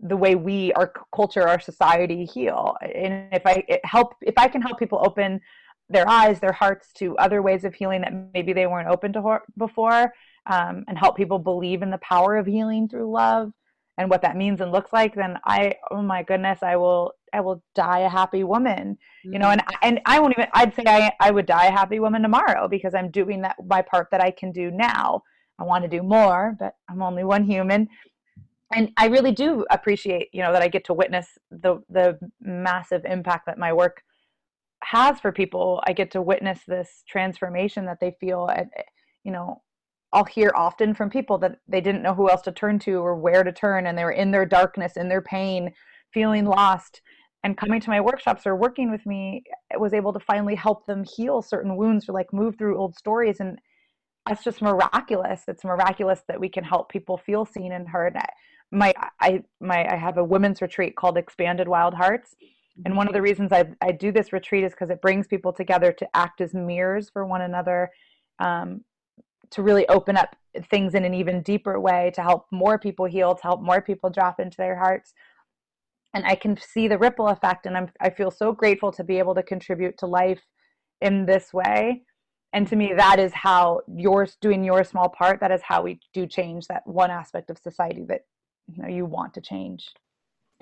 the 0.00 0.16
way 0.16 0.34
we 0.34 0.72
our 0.72 0.92
culture 1.14 1.46
our 1.46 1.60
society 1.60 2.24
heal 2.24 2.74
and 2.82 3.28
if 3.30 3.42
i 3.46 3.62
help 3.84 4.14
if 4.20 4.34
i 4.36 4.48
can 4.48 4.60
help 4.60 4.76
people 4.76 5.00
open 5.06 5.40
their 5.92 6.08
eyes 6.08 6.40
their 6.40 6.52
hearts 6.52 6.92
to 6.94 7.16
other 7.18 7.42
ways 7.42 7.64
of 7.64 7.74
healing 7.74 8.00
that 8.00 8.12
maybe 8.34 8.52
they 8.52 8.66
weren't 8.66 8.88
open 8.88 9.12
to 9.12 9.38
before 9.56 10.12
um, 10.46 10.84
and 10.88 10.98
help 10.98 11.16
people 11.16 11.38
believe 11.38 11.82
in 11.82 11.90
the 11.90 11.98
power 11.98 12.36
of 12.36 12.46
healing 12.46 12.88
through 12.88 13.10
love 13.10 13.52
and 13.98 14.08
what 14.10 14.22
that 14.22 14.36
means 14.36 14.60
and 14.60 14.72
looks 14.72 14.92
like 14.92 15.14
then 15.14 15.38
i 15.44 15.72
oh 15.90 16.02
my 16.02 16.22
goodness 16.22 16.62
i 16.62 16.76
will 16.76 17.12
i 17.32 17.40
will 17.40 17.62
die 17.74 18.00
a 18.00 18.08
happy 18.08 18.44
woman 18.44 18.96
mm-hmm. 18.96 19.32
you 19.32 19.38
know 19.38 19.50
and 19.50 19.62
and 19.82 20.00
i 20.06 20.18
won't 20.18 20.34
even 20.36 20.48
i'd 20.54 20.74
say 20.74 20.82
i 20.86 21.10
i 21.20 21.30
would 21.30 21.46
die 21.46 21.66
a 21.66 21.70
happy 21.70 22.00
woman 22.00 22.22
tomorrow 22.22 22.66
because 22.68 22.94
i'm 22.94 23.10
doing 23.10 23.42
that 23.42 23.56
my 23.66 23.82
part 23.82 24.08
that 24.10 24.20
i 24.20 24.30
can 24.30 24.50
do 24.50 24.70
now 24.70 25.22
i 25.58 25.64
want 25.64 25.82
to 25.84 25.88
do 25.88 26.02
more 26.02 26.56
but 26.58 26.74
i'm 26.88 27.02
only 27.02 27.24
one 27.24 27.44
human 27.44 27.88
and 28.74 28.90
i 28.96 29.06
really 29.06 29.32
do 29.32 29.64
appreciate 29.70 30.28
you 30.32 30.42
know 30.42 30.52
that 30.52 30.62
i 30.62 30.68
get 30.68 30.84
to 30.84 30.94
witness 30.94 31.38
the 31.50 31.82
the 31.90 32.18
massive 32.40 33.04
impact 33.04 33.46
that 33.46 33.58
my 33.58 33.72
work 33.72 34.02
has 34.82 35.20
for 35.20 35.32
people 35.32 35.82
i 35.86 35.92
get 35.92 36.10
to 36.10 36.20
witness 36.22 36.60
this 36.66 37.02
transformation 37.08 37.86
that 37.86 37.98
they 38.00 38.14
feel 38.20 38.48
at 38.52 38.68
you 39.24 39.32
know 39.32 39.60
I'll 40.12 40.24
hear 40.24 40.52
often 40.54 40.94
from 40.94 41.08
people 41.08 41.38
that 41.38 41.58
they 41.66 41.80
didn't 41.80 42.02
know 42.02 42.14
who 42.14 42.30
else 42.30 42.42
to 42.42 42.52
turn 42.52 42.78
to 42.80 42.96
or 42.96 43.16
where 43.16 43.42
to 43.42 43.52
turn, 43.52 43.86
and 43.86 43.96
they 43.96 44.04
were 44.04 44.12
in 44.12 44.30
their 44.30 44.44
darkness, 44.44 44.96
in 44.96 45.08
their 45.08 45.22
pain, 45.22 45.72
feeling 46.12 46.44
lost. 46.44 47.00
And 47.44 47.56
coming 47.56 47.80
to 47.80 47.90
my 47.90 48.00
workshops 48.00 48.46
or 48.46 48.54
working 48.54 48.90
with 48.90 49.04
me 49.06 49.42
was 49.76 49.94
able 49.94 50.12
to 50.12 50.20
finally 50.20 50.54
help 50.54 50.86
them 50.86 51.02
heal 51.02 51.42
certain 51.42 51.76
wounds 51.76 52.08
or 52.08 52.12
like 52.12 52.32
move 52.32 52.56
through 52.56 52.78
old 52.78 52.94
stories. 52.94 53.40
And 53.40 53.58
that's 54.28 54.44
just 54.44 54.62
miraculous. 54.62 55.42
It's 55.48 55.64
miraculous 55.64 56.20
that 56.28 56.38
we 56.38 56.48
can 56.48 56.62
help 56.62 56.90
people 56.90 57.16
feel 57.16 57.44
seen 57.44 57.72
and 57.72 57.88
heard. 57.88 58.16
My 58.70 58.92
I 59.20 59.42
my 59.60 59.86
I 59.90 59.96
have 59.96 60.18
a 60.18 60.24
women's 60.24 60.62
retreat 60.62 60.94
called 60.94 61.16
Expanded 61.16 61.68
Wild 61.68 61.94
Hearts. 61.94 62.36
And 62.84 62.96
one 62.96 63.06
of 63.06 63.12
the 63.12 63.22
reasons 63.22 63.52
I, 63.52 63.66
I 63.82 63.92
do 63.92 64.12
this 64.12 64.32
retreat 64.32 64.64
is 64.64 64.72
because 64.72 64.90
it 64.90 65.02
brings 65.02 65.26
people 65.26 65.52
together 65.52 65.92
to 65.92 66.16
act 66.16 66.40
as 66.40 66.54
mirrors 66.54 67.10
for 67.10 67.26
one 67.26 67.42
another 67.42 67.90
um, 68.38 68.82
to 69.50 69.62
really 69.62 69.86
open 69.88 70.16
up 70.16 70.34
things 70.70 70.94
in 70.94 71.04
an 71.04 71.14
even 71.14 71.42
deeper 71.42 71.78
way 71.78 72.10
to 72.14 72.22
help 72.22 72.46
more 72.50 72.78
people 72.78 73.04
heal 73.04 73.34
to 73.34 73.42
help 73.42 73.62
more 73.62 73.80
people 73.80 74.10
drop 74.10 74.40
into 74.40 74.56
their 74.56 74.76
hearts. 74.76 75.12
And 76.14 76.24
i 76.26 76.34
can 76.34 76.56
see 76.58 76.88
the 76.88 76.98
ripple 76.98 77.28
effect 77.28 77.66
and 77.66 77.76
I'm, 77.76 77.88
i 78.00 78.10
feel 78.10 78.30
so 78.30 78.52
grateful 78.52 78.92
to 78.92 79.04
be 79.04 79.18
able 79.18 79.34
to 79.34 79.42
contribute 79.42 79.96
to 79.98 80.06
life 80.06 80.42
in 81.00 81.26
this 81.26 81.52
way. 81.52 82.02
And 82.52 82.66
to 82.68 82.76
me 82.76 82.92
that 82.96 83.18
is 83.18 83.32
how 83.32 83.80
you're 83.86 84.28
doing 84.40 84.64
your 84.64 84.84
small 84.84 85.08
part 85.08 85.40
that 85.40 85.52
is 85.52 85.62
how 85.62 85.82
we 85.82 86.00
do 86.12 86.26
change 86.26 86.66
that 86.68 86.86
one 86.86 87.10
aspect 87.10 87.50
of 87.50 87.58
society 87.58 88.04
that 88.08 88.22
you 88.68 88.82
know 88.82 88.88
you 88.88 89.04
want 89.04 89.34
to 89.34 89.40
change 89.40 89.90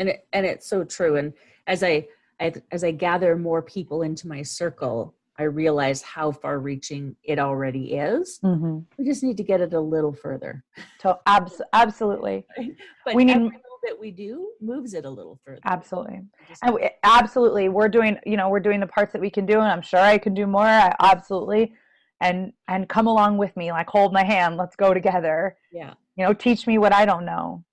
and 0.00 0.08
it, 0.08 0.26
and 0.32 0.44
it's 0.44 0.66
so 0.66 0.82
true 0.82 1.16
and 1.16 1.32
as 1.68 1.84
I, 1.84 2.08
I 2.40 2.52
as 2.72 2.82
i 2.82 2.90
gather 2.90 3.36
more 3.36 3.62
people 3.62 4.02
into 4.02 4.26
my 4.26 4.42
circle 4.42 5.14
I 5.38 5.44
realize 5.44 6.02
how 6.02 6.32
far 6.32 6.58
reaching 6.58 7.16
it 7.24 7.38
already 7.38 7.94
is. 7.94 8.40
Mm-hmm. 8.44 8.80
We 8.98 9.04
just 9.06 9.22
need 9.22 9.38
to 9.38 9.42
get 9.42 9.62
it 9.62 9.72
a 9.72 9.80
little 9.80 10.12
further. 10.12 10.62
So 11.00 11.18
abs- 11.24 11.62
absolutely. 11.72 12.44
but 13.06 13.14
we 13.14 13.24
need 13.24 13.50
bit 13.82 13.98
we 13.98 14.10
do 14.10 14.50
moves 14.60 14.94
it 14.94 15.04
a 15.04 15.10
little 15.10 15.38
further. 15.44 15.60
Absolutely. 15.64 16.20
And 16.62 16.74
we, 16.74 16.90
absolutely. 17.02 17.68
We're 17.68 17.88
doing, 17.88 18.18
you 18.26 18.36
know, 18.36 18.48
we're 18.48 18.60
doing 18.60 18.80
the 18.80 18.86
parts 18.86 19.12
that 19.12 19.20
we 19.20 19.30
can 19.30 19.46
do 19.46 19.54
and 19.60 19.70
I'm 19.70 19.82
sure 19.82 20.00
I 20.00 20.18
can 20.18 20.34
do 20.34 20.46
more. 20.46 20.66
I, 20.66 20.94
absolutely. 21.00 21.74
And 22.20 22.52
and 22.68 22.88
come 22.88 23.06
along 23.06 23.38
with 23.38 23.56
me, 23.56 23.72
like 23.72 23.88
hold 23.88 24.12
my 24.12 24.24
hand, 24.24 24.56
let's 24.56 24.76
go 24.76 24.92
together. 24.92 25.56
Yeah. 25.72 25.94
You 26.16 26.26
know, 26.26 26.34
teach 26.34 26.66
me 26.66 26.76
what 26.78 26.92
I 26.92 27.06
don't 27.06 27.24
know. 27.24 27.64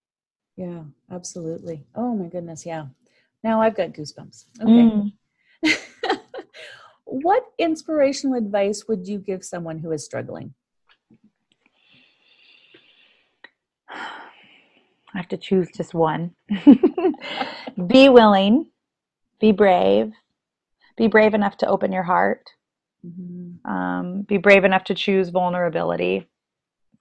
Yeah, 0.56 0.84
absolutely. 1.12 1.86
Oh 1.96 2.15
my 2.15 2.28
goodness, 2.28 2.65
yeah. 2.65 2.88
Now 3.43 3.62
I've 3.62 3.76
got 3.76 3.89
goosebumps. 3.89 4.46
Okay. 4.62 4.72
Mm. 4.72 5.12
what 7.06 7.43
inspirational 7.58 8.38
advice 8.38 8.86
would 8.88 9.08
you 9.08 9.20
give 9.20 9.43
someone 9.43 9.80
who 9.80 9.91
is 9.91 10.04
struggling? 10.04 10.54
I 13.89 15.17
have 15.17 15.30
to 15.30 15.38
choose 15.38 15.70
just 15.76 15.93
one. 15.93 16.36
be 17.88 18.10
willing, 18.10 18.70
be 19.39 19.52
brave, 19.52 20.12
be 20.98 21.08
brave 21.08 21.34
enough 21.34 21.58
to 21.58 21.67
open 21.67 21.91
your 21.91 22.04
heart, 22.04 22.50
mm-hmm. 23.06 23.72
um, 23.72 24.22
be 24.24 24.38
brave 24.38 24.63
enough 24.63 24.84
to 24.86 24.93
choose 24.93 25.30
vulnerability, 25.30 26.28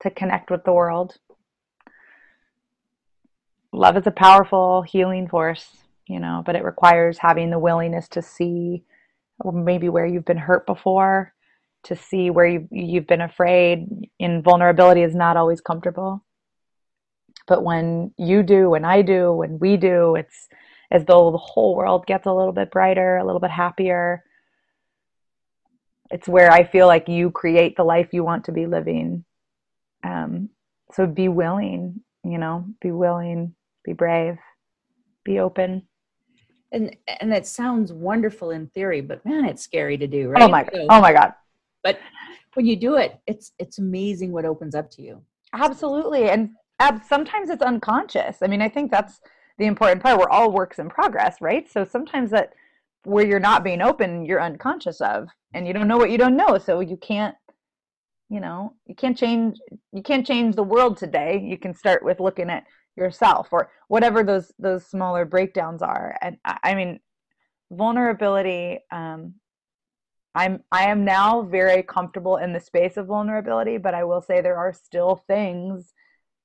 to 0.01 0.11
connect 0.11 0.51
with 0.51 0.65
the 0.65 0.73
world. 0.73 1.17
Love 3.77 3.99
is 3.99 4.07
a 4.07 4.11
powerful 4.11 4.81
healing 4.81 5.29
force, 5.29 5.69
you 6.09 6.19
know, 6.19 6.43
but 6.47 6.57
it 6.57 6.65
requires 6.65 7.19
having 7.19 7.51
the 7.51 7.59
willingness 7.59 8.09
to 8.09 8.23
see 8.23 8.83
maybe 9.45 9.91
where 9.91 10.07
you've 10.07 10.25
been 10.25 10.39
hurt 10.39 10.65
before 10.65 11.35
to 11.85 11.95
see 11.95 12.31
where 12.31 12.47
you've, 12.47 12.69
you've 12.71 13.07
been 13.07 13.21
afraid 13.21 13.87
in 14.19 14.43
vulnerability 14.43 15.03
is 15.03 15.15
not 15.15 15.37
always 15.37 15.61
comfortable. 15.61 16.25
But 17.47 17.63
when 17.63 18.15
you 18.17 18.43
do 18.43 18.71
when 18.71 18.87
i 18.87 19.03
do 19.03 19.31
when 19.33 19.59
we 19.59 19.77
do 19.77 20.17
it's 20.17 20.49
as 20.91 21.05
though 21.05 21.31
the 21.31 21.37
whole 21.37 21.77
world 21.77 22.07
gets 22.07 22.27
a 22.27 22.33
little 22.33 22.53
bit 22.53 22.71
brighter 22.71 23.19
a 23.19 23.27
little 23.27 23.41
bit 23.41 23.51
happier. 23.51 24.25
It's 26.11 26.27
where 26.27 26.51
i 26.51 26.65
feel 26.65 26.87
like 26.87 27.09
you 27.09 27.31
create 27.31 27.77
the 27.77 27.85
life 27.85 28.09
you 28.13 28.25
want 28.25 28.47
to 28.47 28.53
be 28.53 28.67
living. 28.67 29.27
Um, 30.03 30.49
so 30.93 31.07
be 31.07 31.29
willing 31.29 32.01
you 32.25 32.39
know 32.39 32.65
be 32.81 32.91
willing 32.91 33.55
be 33.87 33.95
brave. 33.95 34.37
Be 35.25 35.39
open. 35.39 35.83
And 36.73 36.95
and 37.21 37.33
it 37.33 37.47
sounds 37.47 37.93
wonderful 37.93 38.51
in 38.51 38.67
theory 38.67 39.01
but 39.01 39.25
man 39.25 39.45
it's 39.45 39.63
scary 39.63 39.97
to 39.97 40.09
do 40.09 40.27
oh 40.27 40.31
right? 40.31 40.43
oh 40.43 40.49
my 40.49 40.65
god 40.65 40.73
so, 40.75 40.87
oh 40.91 41.01
my 41.01 41.13
god. 41.13 41.33
But 41.85 42.01
when 42.55 42.67
you 42.67 42.77
do 42.77 42.97
it 42.97 43.19
it's 43.27 43.53
it's 43.59 43.79
amazing 43.79 44.33
what 44.33 44.45
opens 44.45 44.75
up 44.75 44.91
to 44.93 45.03
you. 45.03 45.23
Absolutely. 45.53 46.29
And 46.29 46.51
ab- 46.81 47.05
sometimes 47.09 47.51
it's 47.51 47.63
unconscious. 47.63 48.39
I 48.43 48.49
mean 48.49 48.61
i 48.61 48.69
think 48.69 48.91
that's 48.91 49.21
the 49.59 49.67
important 49.67 50.03
part. 50.03 50.19
We're 50.19 50.29
all 50.29 50.51
works 50.51 50.81
in 50.81 50.89
progress 50.89 51.37
right? 51.41 51.71
So 51.71 51.85
sometimes 51.85 52.33
that 52.33 52.53
where 53.05 53.25
you're 53.25 53.39
not 53.39 53.63
being 53.63 53.81
open 53.81 54.27
you're 54.27 54.43
unconscious 54.43 55.01
of 55.01 55.29
and 55.55 55.69
you 55.69 55.73
don't 55.73 55.89
know 55.89 55.97
what 55.97 56.11
you 56.11 56.19
don't 56.19 56.37
know. 56.37 56.59
So 56.59 56.81
you 56.81 56.97
can't 56.97 57.37
you 58.29 58.41
know 58.41 58.75
you 58.87 58.97
can't 58.97 59.17
change 59.17 59.57
you 59.93 60.03
can't 60.03 60.27
change 60.27 60.57
the 60.57 60.65
world 60.65 60.97
today. 60.97 61.41
You 61.43 61.57
can 61.57 61.73
start 61.73 62.05
with 62.05 62.19
looking 62.19 62.51
at 62.51 62.65
yourself 62.97 63.49
or 63.53 63.71
whatever 63.89 64.23
those 64.23 64.53
those 64.59 64.87
smaller 64.87 65.25
breakdowns 65.25 65.83
are. 65.83 66.17
And 66.23 66.39
i, 66.45 66.59
I 66.63 66.75
mean 66.75 67.01
vulnerability 67.73 68.79
um 68.93 69.35
i'm 70.37 70.63
i 70.71 70.85
am 70.85 71.05
now 71.05 71.43
very 71.43 71.83
comfortable 71.83 72.37
in 72.37 72.53
the 72.53 72.61
space 72.61 72.97
of 72.97 73.09
vulnerability 73.09 73.77
but 73.77 73.93
i 73.93 74.05
will 74.05 74.21
say 74.21 74.41
there 74.41 74.57
are 74.57 74.73
still 74.73 75.17
things 75.27 75.93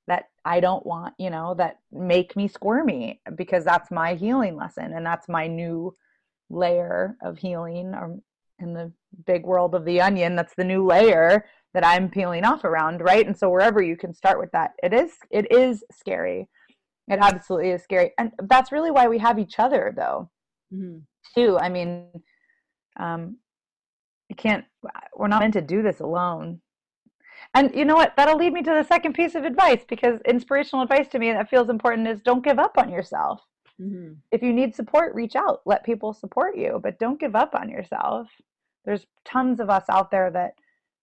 that 0.08 0.24
i 0.44 0.58
don't 0.58 0.84
want 0.84 1.14
you 1.18 1.30
know 1.30 1.54
that 1.54 1.78
make 1.92 2.34
me 2.34 2.48
squirmy 2.48 3.20
because 3.36 3.64
that's 3.64 3.92
my 3.92 4.14
healing 4.14 4.56
lesson 4.56 4.92
and 4.92 5.06
that's 5.06 5.28
my 5.28 5.46
new 5.46 5.94
layer 6.50 7.16
of 7.22 7.38
healing 7.38 7.94
or 7.94 8.04
um, 8.06 8.22
in 8.58 8.72
the 8.74 8.92
big 9.26 9.44
world 9.44 9.74
of 9.74 9.84
the 9.84 10.00
onion. 10.00 10.36
That's 10.36 10.54
the 10.54 10.64
new 10.64 10.86
layer 10.86 11.44
that 11.74 11.86
I'm 11.86 12.10
peeling 12.10 12.44
off 12.44 12.64
around, 12.64 13.00
right? 13.00 13.26
And 13.26 13.36
so 13.36 13.48
wherever 13.50 13.82
you 13.82 13.96
can 13.96 14.12
start 14.14 14.38
with 14.38 14.50
that, 14.52 14.72
it 14.82 14.92
is 14.92 15.12
it 15.30 15.50
is 15.50 15.84
scary. 15.92 16.48
It 17.08 17.18
absolutely 17.20 17.70
is 17.70 17.82
scary, 17.82 18.12
and 18.18 18.32
that's 18.48 18.72
really 18.72 18.90
why 18.90 19.08
we 19.08 19.18
have 19.18 19.38
each 19.38 19.58
other, 19.58 19.92
though. 19.96 20.30
Mm-hmm. 20.72 20.98
Too. 21.34 21.58
I 21.58 21.68
mean, 21.68 22.06
um, 22.98 23.38
you 24.28 24.36
can't. 24.36 24.64
We're 25.16 25.28
not 25.28 25.40
meant 25.40 25.54
to 25.54 25.60
do 25.60 25.82
this 25.82 26.00
alone. 26.00 26.60
And 27.54 27.74
you 27.74 27.84
know 27.84 27.96
what? 27.96 28.14
That'll 28.16 28.38
lead 28.38 28.52
me 28.52 28.62
to 28.62 28.70
the 28.70 28.84
second 28.84 29.14
piece 29.14 29.34
of 29.34 29.44
advice 29.44 29.84
because 29.86 30.20
inspirational 30.26 30.82
advice 30.82 31.08
to 31.08 31.18
me 31.18 31.32
that 31.32 31.50
feels 31.50 31.68
important 31.68 32.08
is 32.08 32.22
don't 32.22 32.44
give 32.44 32.58
up 32.58 32.78
on 32.78 32.90
yourself. 32.90 33.42
Mm-hmm. 33.80 34.14
If 34.30 34.42
you 34.42 34.52
need 34.52 34.74
support, 34.74 35.14
reach 35.14 35.36
out. 35.36 35.60
Let 35.66 35.84
people 35.84 36.12
support 36.12 36.56
you, 36.56 36.80
but 36.82 36.98
don't 36.98 37.20
give 37.20 37.34
up 37.34 37.54
on 37.54 37.68
yourself. 37.68 38.28
There's 38.84 39.06
tons 39.24 39.60
of 39.60 39.70
us 39.70 39.84
out 39.88 40.10
there 40.10 40.30
that 40.30 40.54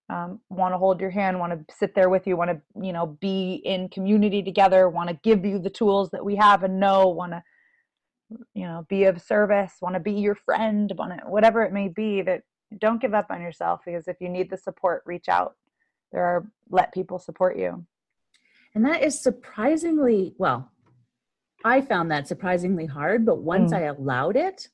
um, 0.09 0.39
want 0.49 0.73
to 0.73 0.77
hold 0.77 0.99
your 0.99 1.11
hand 1.11 1.39
want 1.39 1.53
to 1.53 1.75
sit 1.75 1.93
there 1.93 2.09
with 2.09 2.25
you 2.25 2.35
want 2.35 2.49
to 2.49 2.61
you 2.81 2.91
know 2.91 3.17
be 3.21 3.61
in 3.65 3.87
community 3.89 4.41
together 4.41 4.89
want 4.89 5.09
to 5.09 5.19
give 5.23 5.45
you 5.45 5.59
the 5.59 5.69
tools 5.69 6.09
that 6.11 6.23
we 6.23 6.35
have 6.35 6.63
and 6.63 6.79
know 6.79 7.07
want 7.07 7.31
to 7.31 7.43
you 8.53 8.65
know 8.65 8.85
be 8.89 9.05
of 9.05 9.21
service 9.21 9.73
want 9.81 9.95
to 9.95 9.99
be 9.99 10.13
your 10.13 10.35
friend 10.35 10.93
want 10.97 11.11
to 11.11 11.25
whatever 11.27 11.63
it 11.63 11.71
may 11.71 11.87
be 11.87 12.21
that 12.21 12.41
don't 12.77 13.01
give 13.01 13.13
up 13.13 13.27
on 13.29 13.41
yourself 13.41 13.81
because 13.85 14.07
if 14.07 14.17
you 14.19 14.29
need 14.29 14.49
the 14.49 14.57
support 14.57 15.01
reach 15.05 15.27
out. 15.27 15.55
There 16.11 16.23
are 16.23 16.47
let 16.69 16.93
people 16.93 17.19
support 17.19 17.57
you. 17.57 17.85
And 18.75 18.85
that 18.85 19.03
is 19.03 19.21
surprisingly 19.21 20.35
well 20.37 20.71
i 21.65 21.81
found 21.81 22.09
that 22.09 22.25
surprisingly 22.25 22.85
hard 22.85 23.25
but 23.25 23.39
once 23.39 23.73
mm. 23.73 23.77
i 23.77 23.81
allowed 23.81 24.37
it 24.37 24.69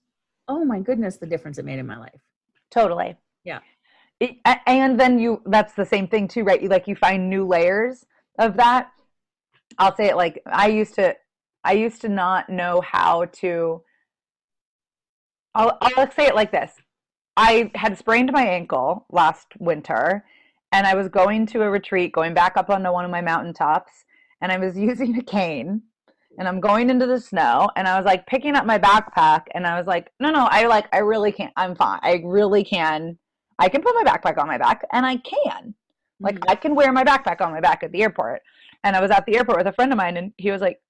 oh 0.48 0.64
my 0.64 0.80
goodness 0.80 1.18
the 1.18 1.26
difference 1.26 1.58
it 1.58 1.66
made 1.66 1.80
in 1.80 1.88
my 1.88 1.98
life. 1.98 2.22
Totally. 2.70 3.16
Yeah 3.44 3.60
and 4.66 5.00
then 5.00 5.20
you 5.20 5.42
that's 5.46 5.74
the 5.74 5.86
same 5.86 6.08
thing 6.08 6.28
too 6.28 6.44
right 6.44 6.62
you 6.62 6.70
like 6.70 6.88
you 6.88 6.96
find 6.96 7.30
new 7.30 7.46
layers 7.46 8.06
of 8.40 8.56
that 8.56 8.90
i'll 9.78 9.96
say 9.96 10.06
it 10.06 10.16
like 10.16 10.42
i 10.46 10.68
used 10.68 10.96
to 10.96 11.14
I 11.66 11.74
used 11.74 12.00
to 12.02 12.10
not 12.10 12.48
know 12.48 12.80
how 12.82 13.26
to. 13.26 13.82
I'll, 15.56 15.78
I'll 15.82 16.12
say 16.12 16.28
it 16.28 16.36
like 16.36 16.52
this 16.52 16.74
I 17.36 17.72
had 17.74 17.98
sprained 17.98 18.32
my 18.32 18.46
ankle 18.46 19.06
last 19.10 19.48
winter, 19.60 20.24
and 20.72 20.86
I 20.86 20.94
was 20.94 21.10
going 21.10 21.48
to 21.48 21.64
a 21.64 21.70
retreat, 21.70 22.14
going 22.14 22.36
back 22.36 22.56
up 22.56 22.70
onto 22.70 22.92
one 22.92 23.04
of 23.04 23.12
my 23.12 23.22
mountaintops, 23.22 24.06
and 24.42 24.52
I 24.52 24.58
was 24.58 24.78
using 24.90 25.18
a 25.18 25.24
cane 25.24 25.82
and 26.38 26.50
I'm 26.50 26.60
going 26.60 26.90
into 26.90 27.08
the 27.08 27.20
snow 27.20 27.70
and 27.78 27.88
I 27.88 27.96
was 27.96 28.06
like 28.06 28.28
picking 28.28 28.56
up 28.56 28.66
my 28.66 28.78
backpack 28.78 29.44
and 29.52 29.66
I 29.66 29.78
was 29.78 29.88
like, 29.88 30.12
no, 30.20 30.32
no, 30.32 30.50
I 30.52 30.68
like, 30.68 30.86
I 30.94 30.98
really 30.98 31.32
can't, 31.32 31.54
I'm 31.56 31.78
fine. 31.78 32.02
I 32.04 32.22
really 32.26 32.66
can, 32.66 33.18
I 33.60 33.70
can 33.70 33.82
put 33.82 33.96
my 33.96 34.04
backpack 34.04 34.38
on 34.38 34.48
my 34.48 34.58
back 34.58 34.84
and 34.92 35.06
I 35.06 35.18
can. 35.18 35.74
Like, 36.20 36.36
mm-hmm. 36.36 36.50
I 36.50 36.56
can 36.56 36.76
wear 36.76 36.92
my 36.92 37.04
backpack 37.04 37.42
on 37.42 37.52
my 37.52 37.62
back 37.62 37.84
at 37.84 37.92
the 37.92 38.02
airport. 38.02 38.42
And 38.84 38.96
I 38.96 39.02
was 39.02 39.12
at 39.12 39.26
the 39.26 39.36
airport 39.36 39.58
with 39.60 39.68
a 39.68 39.74
friend 39.74 39.92
of 39.92 39.98
mine 39.98 40.18
and 40.18 40.34
he 40.38 40.52
was 40.52 40.62
like, 40.62 40.82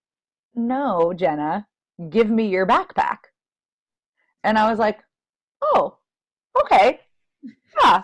no, 0.55 1.13
Jenna, 1.13 1.67
give 2.09 2.29
me 2.29 2.47
your 2.47 2.65
backpack. 2.65 3.17
And 4.43 4.57
I 4.57 4.69
was 4.69 4.79
like, 4.79 4.99
oh, 5.61 5.97
okay. 6.63 6.99
Yeah, 7.81 8.03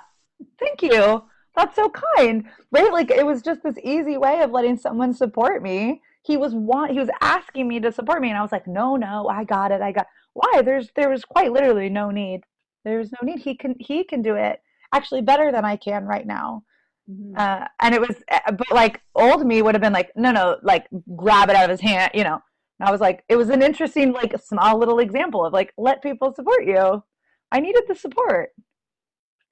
thank 0.60 0.82
you. 0.82 1.24
That's 1.56 1.76
so 1.76 1.92
kind. 2.18 2.46
Right? 2.72 2.92
Like, 2.92 3.12
it 3.12 3.26
was 3.26 3.42
just 3.42 3.64
this 3.64 3.78
easy 3.84 4.18
way 4.18 4.42
of 4.42 4.52
letting 4.52 4.78
someone 4.78 5.14
support 5.14 5.62
me 5.62 6.02
he 6.24 6.38
was 6.38 6.54
want 6.54 6.92
he 6.92 7.00
was 7.00 7.10
asking 7.22 7.68
me 7.68 7.80
to 7.80 7.92
support 7.92 8.22
me 8.22 8.30
and 8.30 8.38
i 8.38 8.42
was 8.42 8.52
like 8.52 8.68
no 8.68 8.96
no 8.96 9.28
i 9.28 9.44
got 9.44 9.72
it 9.72 9.82
i 9.82 9.92
got 9.92 10.08
why 10.34 10.62
there's 10.62 10.90
there 10.96 11.10
was 11.10 11.26
quite 11.26 11.52
literally 11.52 11.90
no 11.90 12.12
need 12.12 12.42
there's 12.84 13.12
no 13.12 13.20
need 13.24 13.40
he 13.40 13.56
can 13.56 13.76
he 13.80 14.04
can 14.04 14.22
do 14.22 14.36
it 14.36 14.62
actually 14.94 15.22
better 15.22 15.52
than 15.52 15.66
i 15.66 15.76
can 15.76 16.06
right 16.06 16.28
now 16.28 16.64
mm-hmm. 17.10 17.34
uh, 17.38 17.66
and 17.82 17.96
it 17.96 18.02
was 18.02 18.16
eh, 18.30 18.40
but 18.52 18.72
like 18.72 19.02
old 19.16 19.46
me 19.46 19.62
would 19.62 19.76
have 19.76 19.82
been 19.82 19.94
like 19.94 20.12
no 20.16 20.32
no 20.32 20.58
like 20.64 20.88
grab 21.16 21.50
it 21.50 21.56
out 21.56 21.66
of 21.66 21.72
his 21.72 21.82
hand 21.82 22.12
you 22.14 22.24
know 22.24 22.40
and 22.80 22.88
i 22.88 22.92
was 22.92 23.02
like 23.02 23.24
it 23.30 23.36
was 23.36 23.50
an 23.50 23.62
interesting 23.62 24.12
like 24.12 24.34
small 24.44 24.78
little 24.78 25.00
example 25.00 25.46
of 25.46 25.54
like 25.54 25.74
let 25.78 26.04
people 26.04 26.34
support 26.34 26.66
you 26.66 27.04
i 27.52 27.60
needed 27.60 27.84
the 27.88 27.96
support 27.96 28.50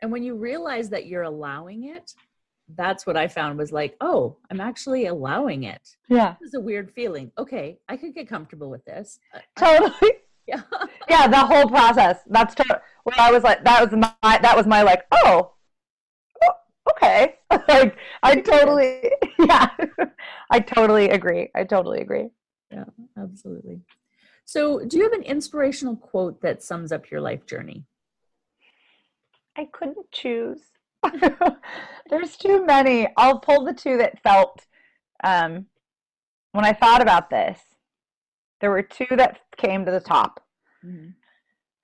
and 0.01 0.11
when 0.11 0.23
you 0.23 0.35
realize 0.35 0.89
that 0.89 1.07
you're 1.07 1.23
allowing 1.23 1.85
it 1.85 2.13
that's 2.75 3.05
what 3.05 3.17
I 3.17 3.27
found 3.27 3.57
was 3.57 3.71
like, 3.71 3.95
oh, 4.01 4.37
I'm 4.49 4.61
actually 4.61 5.07
allowing 5.07 5.63
it. 5.63 5.81
Yeah. 6.07 6.35
It's 6.41 6.53
a 6.53 6.59
weird 6.59 6.91
feeling. 6.91 7.31
Okay, 7.37 7.79
I 7.87 7.97
could 7.97 8.13
get 8.13 8.27
comfortable 8.27 8.69
with 8.69 8.85
this. 8.85 9.19
Totally. 9.57 10.11
Yeah. 10.49 10.61
yeah, 11.09 11.27
the 11.27 11.37
whole 11.37 11.67
process. 11.67 12.19
That's 12.27 12.55
where 13.03 13.19
I 13.19 13.31
was 13.31 13.43
like, 13.43 13.63
that 13.63 13.81
was 13.81 13.97
my, 13.97 14.39
that 14.41 14.55
was 14.55 14.67
my 14.67 14.81
like, 14.81 15.03
oh, 15.11 15.53
oh 16.43 16.51
okay. 16.91 17.35
like, 17.67 17.95
I 18.23 18.41
totally, 18.41 19.11
yeah, 19.39 19.69
I 20.49 20.59
totally 20.59 21.09
agree. 21.09 21.49
I 21.55 21.63
totally 21.63 22.01
agree. 22.01 22.29
Yeah, 22.71 22.85
absolutely. 23.17 23.81
So, 24.45 24.83
do 24.85 24.97
you 24.97 25.03
have 25.03 25.13
an 25.13 25.23
inspirational 25.23 25.95
quote 25.95 26.41
that 26.41 26.63
sums 26.63 26.91
up 26.91 27.11
your 27.11 27.21
life 27.21 27.45
journey? 27.45 27.85
I 29.55 29.67
couldn't 29.71 30.11
choose. 30.11 30.61
There's 32.09 32.35
too 32.37 32.65
many. 32.65 33.07
I'll 33.17 33.39
pull 33.39 33.63
the 33.63 33.73
two 33.73 33.97
that 33.97 34.21
felt 34.23 34.65
um, 35.23 35.67
when 36.51 36.65
I 36.65 36.73
thought 36.73 37.01
about 37.01 37.29
this. 37.29 37.59
There 38.61 38.71
were 38.71 38.83
two 38.83 39.07
that 39.11 39.39
came 39.57 39.85
to 39.85 39.91
the 39.91 39.99
top. 39.99 40.43
Mm-hmm. 40.85 41.09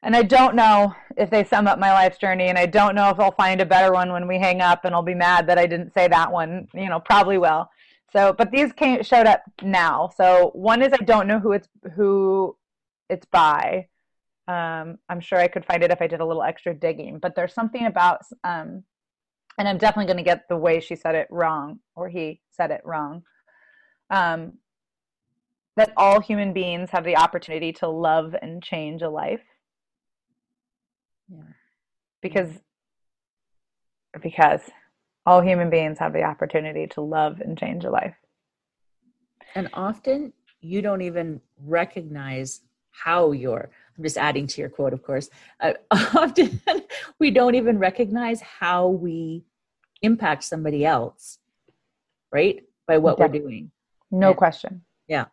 And 0.04 0.16
I 0.16 0.22
don't 0.22 0.56
know 0.56 0.94
if 1.18 1.32
they 1.32 1.44
sum 1.44 1.68
up 1.68 1.80
my 1.80 1.92
life's 1.92 2.20
journey, 2.20 2.50
and 2.50 2.60
I 2.60 2.68
don't 2.68 2.94
know 2.94 3.10
if 3.10 3.20
I'll 3.20 3.32
find 3.32 3.60
a 3.60 3.66
better 3.66 3.92
one 3.92 4.12
when 4.12 4.28
we 4.28 4.38
hang 4.38 4.62
up, 4.62 4.86
and 4.86 4.94
I'll 4.94 5.02
be 5.02 5.16
mad 5.16 5.48
that 5.48 5.58
I 5.58 5.66
didn't 5.66 5.94
say 5.94 6.08
that 6.08 6.32
one. 6.32 6.68
You 6.76 6.90
know, 6.90 7.00
probably 7.00 7.40
will. 7.40 7.68
So, 8.14 8.32
but 8.32 8.52
these 8.52 8.72
came 8.72 9.02
showed 9.02 9.26
up 9.26 9.42
now. 9.64 10.12
So 10.16 10.52
one 10.54 10.84
is 10.84 10.94
I 10.94 11.04
don't 11.04 11.28
know 11.28 11.40
who 11.40 11.54
it's 11.54 11.68
who 11.96 12.56
it's 13.10 13.26
by. 13.26 13.88
Um, 14.48 15.00
I'm 15.10 15.22
sure 15.22 15.40
I 15.40 15.48
could 15.48 15.66
find 15.66 15.84
it 15.84 15.92
if 15.92 16.02
I 16.02 16.08
did 16.08 16.20
a 16.20 16.26
little 16.26 16.44
extra 16.44 16.76
digging. 16.76 17.18
But 17.18 17.36
there's 17.36 17.54
something 17.54 17.88
about 17.88 18.22
um, 18.44 18.84
and 19.58 19.68
I'm 19.68 19.78
definitely 19.78 20.06
going 20.06 20.24
to 20.24 20.30
get 20.30 20.48
the 20.50 20.58
way 20.58 20.80
she 20.80 20.96
said 20.96 21.16
it 21.16 21.28
wrong, 21.32 21.80
or 21.96 22.10
he 22.10 22.42
said 22.52 22.72
it 22.72 22.82
wrong. 22.84 23.24
Um, 24.10 24.54
that 25.76 25.92
all 25.98 26.22
human 26.22 26.54
beings 26.54 26.90
have 26.92 27.04
the 27.04 27.18
opportunity 27.18 27.74
to 27.74 27.88
love 27.88 28.36
and 28.42 28.64
change 28.64 29.02
a 29.02 29.10
life. 29.10 29.44
Yeah. 31.30 31.42
Because 32.22 32.50
because 34.22 34.62
all 35.26 35.42
human 35.42 35.70
beings 35.70 36.00
have 36.00 36.14
the 36.14 36.24
opportunity 36.24 36.88
to 36.88 37.02
love 37.02 37.42
and 37.42 37.58
change 37.58 37.84
a 37.84 37.90
life. 37.90 38.16
And 39.56 39.70
often 39.74 40.32
you 40.62 40.82
don't 40.82 41.02
even 41.02 41.42
recognize 41.58 42.62
how 42.92 43.34
you're 43.34 43.70
I'm 43.98 44.04
just 44.04 44.18
adding 44.18 44.48
to 44.48 44.62
your 44.62 44.70
quote, 44.70 44.94
of 44.94 45.04
course. 45.04 45.30
Uh, 45.60 45.74
often 45.92 46.62
we 47.20 47.32
don't 47.32 47.56
even 47.56 47.80
recognize 47.80 48.42
how 48.42 48.90
we 48.90 49.44
impact 50.02 50.44
somebody 50.44 50.86
else, 50.86 51.40
right? 52.32 52.64
By 52.88 52.98
what 52.98 53.18
we're 53.20 53.28
doing. 53.28 53.72
No 54.12 54.30
and, 54.30 54.38
question. 54.38 54.82
Yeah. 55.08 55.26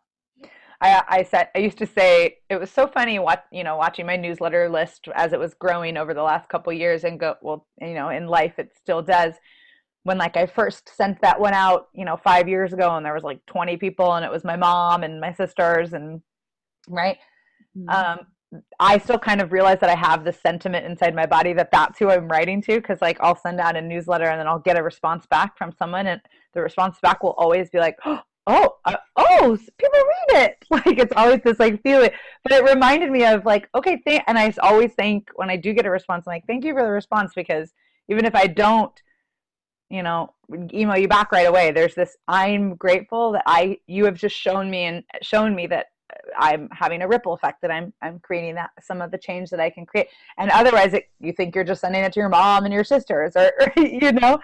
I, 0.82 1.02
I 1.08 1.22
said 1.22 1.48
I 1.54 1.60
used 1.60 1.78
to 1.78 1.86
say 1.86 2.38
it 2.50 2.58
was 2.58 2.70
so 2.70 2.86
funny 2.86 3.18
what 3.18 3.44
you 3.52 3.62
know 3.62 3.76
watching 3.76 4.04
my 4.04 4.16
newsletter 4.16 4.68
list 4.68 5.08
as 5.14 5.32
it 5.32 5.38
was 5.38 5.54
growing 5.54 5.96
over 5.96 6.12
the 6.12 6.22
last 6.22 6.48
couple 6.48 6.72
years 6.72 7.04
and 7.04 7.20
go 7.20 7.36
well 7.40 7.66
you 7.80 7.94
know 7.94 8.08
in 8.08 8.26
life 8.26 8.58
it 8.58 8.72
still 8.76 9.00
does 9.00 9.34
when 10.02 10.18
like 10.18 10.36
I 10.36 10.46
first 10.46 10.90
sent 10.94 11.20
that 11.22 11.38
one 11.40 11.54
out 11.54 11.88
you 11.94 12.04
know 12.04 12.16
5 12.16 12.48
years 12.48 12.72
ago 12.72 12.96
and 12.96 13.06
there 13.06 13.14
was 13.14 13.22
like 13.22 13.44
20 13.46 13.76
people 13.76 14.14
and 14.14 14.24
it 14.24 14.30
was 14.30 14.44
my 14.44 14.56
mom 14.56 15.04
and 15.04 15.20
my 15.20 15.32
sisters 15.32 15.92
and 15.92 16.20
right 16.88 17.18
mm-hmm. 17.76 17.88
um 17.88 18.26
I 18.78 18.98
still 18.98 19.18
kind 19.18 19.40
of 19.40 19.50
realize 19.50 19.80
that 19.80 19.88
I 19.88 19.94
have 19.94 20.24
this 20.24 20.38
sentiment 20.38 20.84
inside 20.84 21.14
my 21.14 21.24
body 21.24 21.54
that 21.54 21.70
that's 21.70 21.98
who 21.98 22.10
I'm 22.10 22.28
writing 22.28 22.60
to 22.62 22.74
because 22.74 23.00
like 23.00 23.18
I'll 23.20 23.36
send 23.36 23.60
out 23.60 23.76
a 23.76 23.80
newsletter 23.80 24.26
and 24.26 24.38
then 24.38 24.46
I'll 24.46 24.58
get 24.58 24.76
a 24.76 24.82
response 24.82 25.24
back 25.26 25.56
from 25.56 25.72
someone 25.72 26.06
and 26.06 26.20
the 26.52 26.60
response 26.60 26.98
back 27.00 27.22
will 27.22 27.34
always 27.38 27.70
be 27.70 27.78
like 27.78 27.96
oh 28.04 28.20
uh, 28.46 28.96
oh 29.16 29.58
people 29.78 29.98
read 29.98 30.44
it 30.44 30.64
like 30.70 30.98
it's 30.98 31.12
always 31.16 31.40
this 31.42 31.58
like 31.58 31.82
feeling 31.82 32.10
but 32.42 32.52
it 32.52 32.64
reminded 32.64 33.10
me 33.10 33.24
of 33.24 33.44
like 33.44 33.68
okay 33.74 33.96
th- 34.06 34.22
and 34.26 34.38
I 34.38 34.52
always 34.60 34.92
think 34.94 35.30
when 35.36 35.50
I 35.50 35.56
do 35.56 35.72
get 35.72 35.86
a 35.86 35.90
response 35.90 36.24
I'm 36.26 36.32
like 36.32 36.46
thank 36.46 36.64
you 36.64 36.74
for 36.74 36.82
the 36.82 36.90
response 36.90 37.32
because 37.34 37.72
even 38.08 38.24
if 38.24 38.34
I 38.34 38.46
don't 38.46 38.92
you 39.90 40.02
know 40.02 40.32
email 40.72 40.96
you 40.96 41.08
back 41.08 41.30
right 41.32 41.46
away 41.46 41.70
there's 41.70 41.94
this 41.94 42.16
I'm 42.26 42.74
grateful 42.74 43.32
that 43.32 43.44
I 43.46 43.78
you 43.86 44.04
have 44.06 44.16
just 44.16 44.36
shown 44.36 44.70
me 44.70 44.84
and 44.84 45.04
shown 45.22 45.54
me 45.54 45.66
that 45.68 45.86
I'm 46.38 46.68
having 46.72 47.02
a 47.02 47.08
ripple 47.08 47.32
effect 47.32 47.62
that 47.62 47.70
I'm 47.70 47.92
I'm 48.02 48.18
creating 48.20 48.54
that 48.56 48.70
some 48.80 49.00
of 49.00 49.10
the 49.10 49.18
change 49.18 49.50
that 49.50 49.60
I 49.60 49.70
can 49.70 49.86
create. 49.86 50.08
And 50.38 50.50
otherwise, 50.50 50.94
it, 50.94 51.08
you 51.20 51.32
think 51.32 51.54
you're 51.54 51.64
just 51.64 51.80
sending 51.80 52.02
it 52.02 52.12
to 52.14 52.20
your 52.20 52.28
mom 52.28 52.64
and 52.64 52.72
your 52.72 52.84
sisters, 52.84 53.32
or, 53.36 53.52
or 53.60 53.82
you 53.82 54.12
know. 54.12 54.38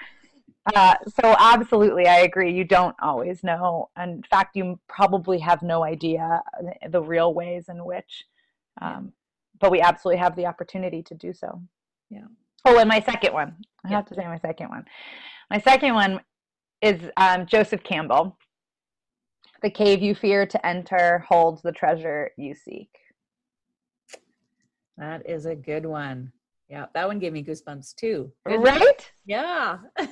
Uh, 0.74 0.94
so 1.08 1.34
absolutely, 1.38 2.06
I 2.06 2.18
agree. 2.20 2.52
You 2.52 2.64
don't 2.64 2.96
always 3.00 3.42
know. 3.42 3.90
In 4.00 4.22
fact, 4.30 4.56
you 4.56 4.78
probably 4.88 5.38
have 5.38 5.62
no 5.62 5.84
idea 5.84 6.42
the 6.88 7.00
real 7.00 7.32
ways 7.34 7.68
in 7.68 7.84
which. 7.84 8.24
Um, 8.80 9.12
but 9.60 9.70
we 9.70 9.80
absolutely 9.80 10.18
have 10.18 10.36
the 10.36 10.46
opportunity 10.46 11.02
to 11.02 11.14
do 11.14 11.32
so. 11.32 11.60
Yeah. 12.10 12.26
Oh, 12.64 12.78
and 12.78 12.88
my 12.88 13.00
second 13.00 13.32
one. 13.32 13.56
I 13.84 13.90
yeah. 13.90 13.96
have 13.96 14.06
to 14.06 14.14
say 14.14 14.24
my 14.24 14.38
second 14.38 14.68
one. 14.68 14.84
My 15.50 15.58
second 15.58 15.94
one 15.94 16.20
is 16.82 17.00
um, 17.16 17.46
Joseph 17.46 17.82
Campbell 17.82 18.36
the 19.62 19.70
cave 19.70 20.02
you 20.02 20.14
fear 20.14 20.46
to 20.46 20.66
enter 20.66 21.24
holds 21.28 21.62
the 21.62 21.72
treasure 21.72 22.30
you 22.36 22.54
seek. 22.54 22.90
That 24.96 25.28
is 25.28 25.46
a 25.46 25.54
good 25.54 25.86
one. 25.86 26.32
Yeah, 26.68 26.86
that 26.94 27.06
one 27.06 27.18
gave 27.18 27.32
me 27.32 27.42
goosebumps 27.42 27.94
too. 27.94 28.32
Right? 28.44 29.10
Yeah. 29.24 29.78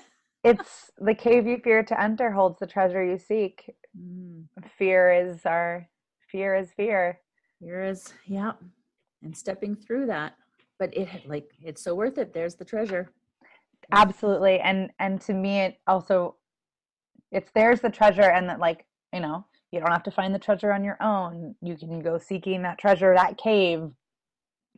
it's 0.47 0.90
the 0.99 1.14
cave 1.14 1.47
you 1.47 1.59
fear 1.59 1.82
to 1.82 2.01
enter 2.01 2.30
holds 2.30 2.59
the 2.59 2.66
treasure 2.66 3.05
you 3.05 3.18
seek. 3.18 3.74
Mm. 3.99 4.44
Fear 4.78 5.12
is 5.12 5.47
our 5.47 5.88
fear 6.30 6.55
is 6.55 6.70
fear. 6.72 7.20
Fear 7.61 7.84
is 7.84 8.12
yeah. 8.26 8.53
And 9.22 9.36
stepping 9.36 9.74
through 9.74 10.07
that. 10.07 10.34
But 10.78 10.97
it 10.97 11.09
like 11.26 11.51
it's 11.62 11.82
so 11.82 11.94
worth 11.94 12.18
it. 12.18 12.32
There's 12.32 12.55
the 12.55 12.64
treasure. 12.64 13.11
Absolutely. 13.92 14.61
And 14.61 14.90
and 14.99 15.20
to 15.22 15.32
me 15.32 15.61
it 15.61 15.78
also 15.86 16.36
it's 17.32 17.51
there's 17.55 17.80
the 17.80 17.90
treasure 17.90 18.30
and 18.30 18.49
that 18.49 18.61
like 18.61 18.86
you 19.12 19.20
know 19.20 19.44
you 19.72 19.80
don't 19.80 19.92
have 19.92 20.03
to 20.05 20.11
find 20.11 20.34
the 20.34 20.38
treasure 20.38 20.72
on 20.72 20.84
your 20.84 20.97
own 21.03 21.55
you 21.62 21.76
can 21.76 22.01
go 22.01 22.18
seeking 22.18 22.62
that 22.62 22.78
treasure 22.78 23.14
that 23.14 23.36
cave 23.36 23.90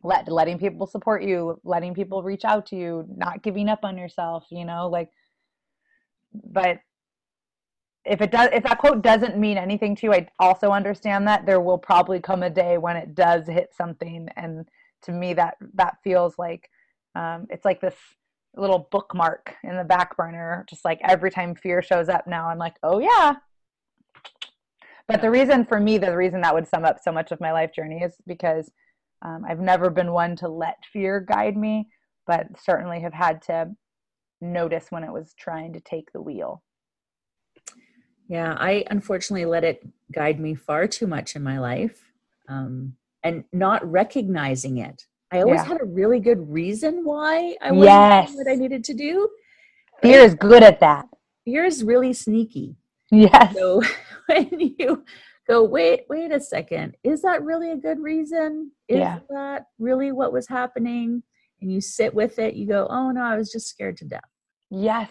let 0.03 0.27
letting 0.27 0.57
people 0.57 0.87
support 0.87 1.23
you 1.23 1.59
letting 1.63 1.93
people 1.93 2.23
reach 2.23 2.45
out 2.45 2.65
to 2.65 2.75
you 2.75 3.05
not 3.15 3.43
giving 3.43 3.69
up 3.69 3.79
on 3.83 3.97
yourself 3.97 4.45
you 4.49 4.65
know 4.65 4.87
like 4.87 5.09
but 6.33 6.79
if 8.05 8.21
it 8.21 8.31
does 8.31 8.49
if 8.53 8.63
that 8.63 8.79
quote 8.79 9.01
doesn't 9.01 9.37
mean 9.37 9.57
anything 9.57 9.95
to 9.95 10.07
you 10.07 10.13
i 10.13 10.27
also 10.39 10.71
understand 10.71 11.27
that. 11.27 11.45
There 11.45 11.59
will 11.59 11.77
probably 11.77 12.19
come 12.19 12.43
a 12.43 12.49
day 12.49 12.77
when 12.77 12.95
it 12.95 13.15
does 13.15 13.47
hit 13.47 13.73
something 13.75 14.29
and 14.35 14.67
to 15.03 15.11
me 15.11 15.33
that 15.33 15.55
that 15.75 15.97
feels 16.03 16.37
like 16.37 16.69
um, 17.15 17.47
it's 17.49 17.65
like 17.65 17.81
this 17.81 17.95
little 18.55 18.87
bookmark 18.91 19.55
in 19.63 19.77
the 19.77 19.83
back 19.83 20.17
burner 20.17 20.65
just 20.69 20.83
like 20.85 20.99
every 21.03 21.29
time 21.29 21.55
fear 21.55 21.81
shows 21.81 22.09
up 22.09 22.25
now 22.27 22.47
i'm 22.47 22.57
like 22.57 22.75
oh 22.83 22.99
yeah. 22.99 23.35
But 25.09 25.21
the 25.21 25.31
reason 25.31 25.65
for 25.65 25.79
me, 25.79 25.97
the 25.97 26.15
reason 26.15 26.41
that 26.41 26.53
would 26.53 26.67
sum 26.67 26.85
up 26.85 26.99
so 27.03 27.11
much 27.11 27.31
of 27.31 27.41
my 27.41 27.51
life 27.51 27.73
journey 27.73 28.03
is 28.03 28.13
because 28.27 28.71
um, 29.23 29.43
I've 29.49 29.59
never 29.59 29.89
been 29.89 30.11
one 30.11 30.35
to 30.37 30.47
let 30.47 30.77
fear 30.93 31.19
guide 31.19 31.57
me, 31.57 31.89
but 32.27 32.45
certainly 32.63 33.01
have 33.01 33.13
had 33.13 33.41
to 33.43 33.71
notice 34.41 34.87
when 34.89 35.03
it 35.03 35.11
was 35.11 35.33
trying 35.37 35.73
to 35.73 35.79
take 35.79 36.11
the 36.11 36.21
wheel. 36.21 36.63
Yeah, 38.27 38.55
I 38.59 38.85
unfortunately 38.91 39.45
let 39.45 39.63
it 39.63 39.87
guide 40.13 40.39
me 40.39 40.53
far 40.53 40.87
too 40.87 41.07
much 41.07 41.35
in 41.35 41.43
my 41.43 41.59
life 41.59 42.11
um, 42.47 42.93
and 43.23 43.43
not 43.51 43.89
recognizing 43.89 44.77
it. 44.77 45.03
I 45.31 45.41
always 45.41 45.61
yeah. 45.61 45.65
had 45.65 45.81
a 45.81 45.85
really 45.85 46.19
good 46.19 46.51
reason 46.51 47.03
why 47.03 47.55
I 47.61 47.71
wasn't 47.71 47.85
yes. 47.85 48.27
doing 48.27 48.37
what 48.37 48.51
I 48.51 48.55
needed 48.55 48.83
to 48.85 48.93
do. 48.93 49.29
Fear 50.01 50.19
is 50.21 50.35
good 50.35 50.63
at 50.63 50.79
that. 50.79 51.05
Fear 51.45 51.65
is 51.65 51.83
really 51.83 52.13
sneaky. 52.13 52.75
Yes. 53.11 53.55
So 53.55 53.81
when 54.27 54.49
you 54.77 55.03
go, 55.47 55.63
wait, 55.63 56.01
wait 56.09 56.31
a 56.31 56.39
second, 56.39 56.95
is 57.03 57.21
that 57.23 57.43
really 57.43 57.71
a 57.71 57.75
good 57.75 57.99
reason? 57.99 58.71
Is 58.87 58.99
yeah. 58.99 59.19
that 59.29 59.65
really 59.77 60.11
what 60.11 60.33
was 60.33 60.47
happening? 60.47 61.23
And 61.61 61.71
you 61.71 61.81
sit 61.81 62.13
with 62.13 62.39
it, 62.39 62.55
you 62.55 62.67
go, 62.67 62.87
oh 62.89 63.11
no, 63.11 63.21
I 63.21 63.35
was 63.35 63.51
just 63.51 63.67
scared 63.67 63.97
to 63.97 64.05
death. 64.05 64.21
Yes. 64.69 65.09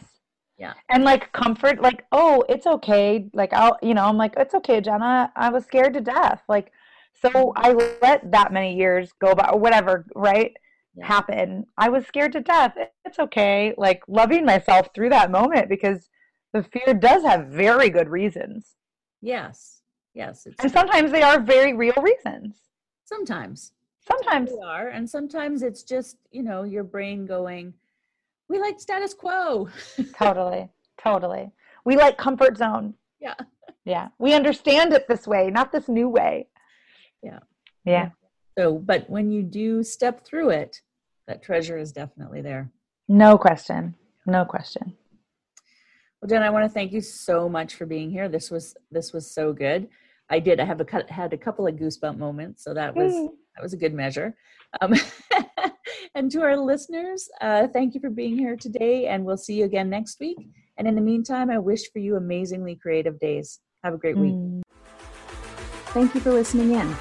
Yeah. 0.59 0.75
And 0.89 1.05
like 1.05 1.33
comfort 1.33 1.81
like 1.81 2.05
oh 2.11 2.45
it's 2.49 2.67
okay. 2.67 3.29
Like 3.33 3.53
i'll 3.53 3.77
you 3.81 3.95
know 3.95 4.05
i'm 4.05 4.17
like 4.17 4.35
it's 4.37 4.55
okay 4.55 4.81
jenna. 4.81 5.33
I 5.37 5.51
was 5.51 5.65
scared 5.65 5.95
to 5.95 6.01
death. 6.01 6.43
Like 6.49 6.73
so 7.21 7.53
i 7.57 7.73
let 8.03 8.31
that 8.31 8.53
many 8.53 8.77
years 8.77 9.13
go 9.21 9.35
by 9.35 9.51
or 9.53 9.59
whatever 9.59 10.07
right 10.15 10.53
yeah. 10.97 11.07
happen. 11.07 11.67
I 11.77 11.89
was 11.89 12.07
scared 12.07 12.33
to 12.33 12.41
death. 12.41 12.75
It's 13.05 13.19
okay. 13.19 13.73
Like 13.79 14.03
loving 14.09 14.45
myself 14.45 14.89
through 14.95 15.11
that 15.11 15.31
moment 15.31 15.69
because 15.69 16.09
the 16.53 16.63
fear 16.65 16.93
does 16.93 17.23
have 17.23 17.47
very 17.47 17.89
good 17.89 18.09
reasons. 18.09 18.75
Yes. 19.21 19.83
Yes 20.15 20.47
and 20.59 20.73
sometimes 20.73 21.13
they 21.13 21.23
are 21.23 21.41
very 21.41 21.73
real 21.73 22.03
reasons. 22.03 22.57
Sometimes 23.05 23.73
sometimes 24.09 24.51
they 24.51 24.63
are 24.65 24.89
and 24.89 25.09
sometimes 25.09 25.63
it's 25.63 25.83
just 25.83 26.17
you 26.31 26.43
know 26.43 26.63
your 26.63 26.85
brain 26.85 27.27
going 27.27 27.75
we 28.49 28.59
like 28.59 28.81
status 28.81 29.15
quo. 29.15 29.69
totally. 30.15 30.69
Totally. 31.01 31.53
We 31.85 31.97
like 31.97 32.19
comfort 32.19 32.57
zone. 32.57 32.95
Yeah. 33.21 33.35
Yeah. 33.85 34.09
We 34.19 34.35
understand 34.35 34.93
it 34.93 35.07
this 35.07 35.29
way, 35.29 35.49
not 35.49 35.71
this 35.71 35.89
new 35.89 36.09
way. 36.09 36.49
Yeah. 37.23 37.39
Yeah. 37.85 38.11
So, 38.59 38.79
but 38.79 39.09
when 39.09 39.31
you 39.31 39.45
do 39.45 39.85
step 39.85 40.25
through 40.25 40.51
it, 40.51 40.81
that 41.29 41.41
treasure 41.41 41.79
is 41.79 41.93
definitely 41.93 42.41
there. 42.41 42.73
No 43.07 43.39
question. 43.39 43.95
No 44.27 44.45
question. 44.45 44.97
Well, 46.21 46.29
Jen, 46.29 46.43
I 46.43 46.51
want 46.51 46.65
to 46.65 46.69
thank 46.69 46.91
you 46.91 47.01
so 47.01 47.49
much 47.49 47.77
for 47.77 47.87
being 47.87 48.11
here. 48.11 48.29
This 48.29 48.51
was 48.51 48.75
this 48.91 49.13
was 49.13 49.31
so 49.31 49.53
good. 49.53 49.89
I 50.29 50.41
did. 50.41 50.59
I 50.59 50.65
have 50.65 50.81
a 50.81 51.05
had 51.13 51.33
a 51.33 51.39
couple 51.39 51.69
of 51.69 51.77
goosebump 51.77 52.19
moments, 52.19 52.65
so 52.65 52.75
that 52.75 52.97
was. 52.97 53.31
That 53.59 53.65
was 53.65 53.73
a 53.73 53.77
good 53.77 53.93
measure. 53.93 54.37
Um, 54.81 54.95
and 56.15 56.31
to 56.31 56.43
our 56.43 56.57
listeners, 56.57 57.29
uh, 57.41 57.67
thank 57.67 57.93
you 57.93 58.01
for 58.01 58.09
being 58.09 58.39
here 58.39 58.55
today, 58.55 59.09
and 59.09 59.25
we'll 59.25 59.37
see 59.37 59.55
you 59.55 59.65
again 59.65 59.91
next 59.91 60.21
week. 60.21 60.39
And 60.77 60.87
in 60.87 60.95
the 60.95 61.01
meantime, 61.01 61.51
I 61.51 61.59
wish 61.59 61.91
for 61.93 61.99
you 61.99 62.15
amazingly 62.15 62.77
creative 62.77 63.19
days. 63.19 63.59
Have 63.83 63.95
a 63.95 63.99
great 63.99 64.17
week. 64.17 64.35
Mm. 64.35 64.63
Thank 65.87 66.15
you 66.15 66.21
for 66.21 66.31
listening 66.31 66.71
in. 66.71 66.95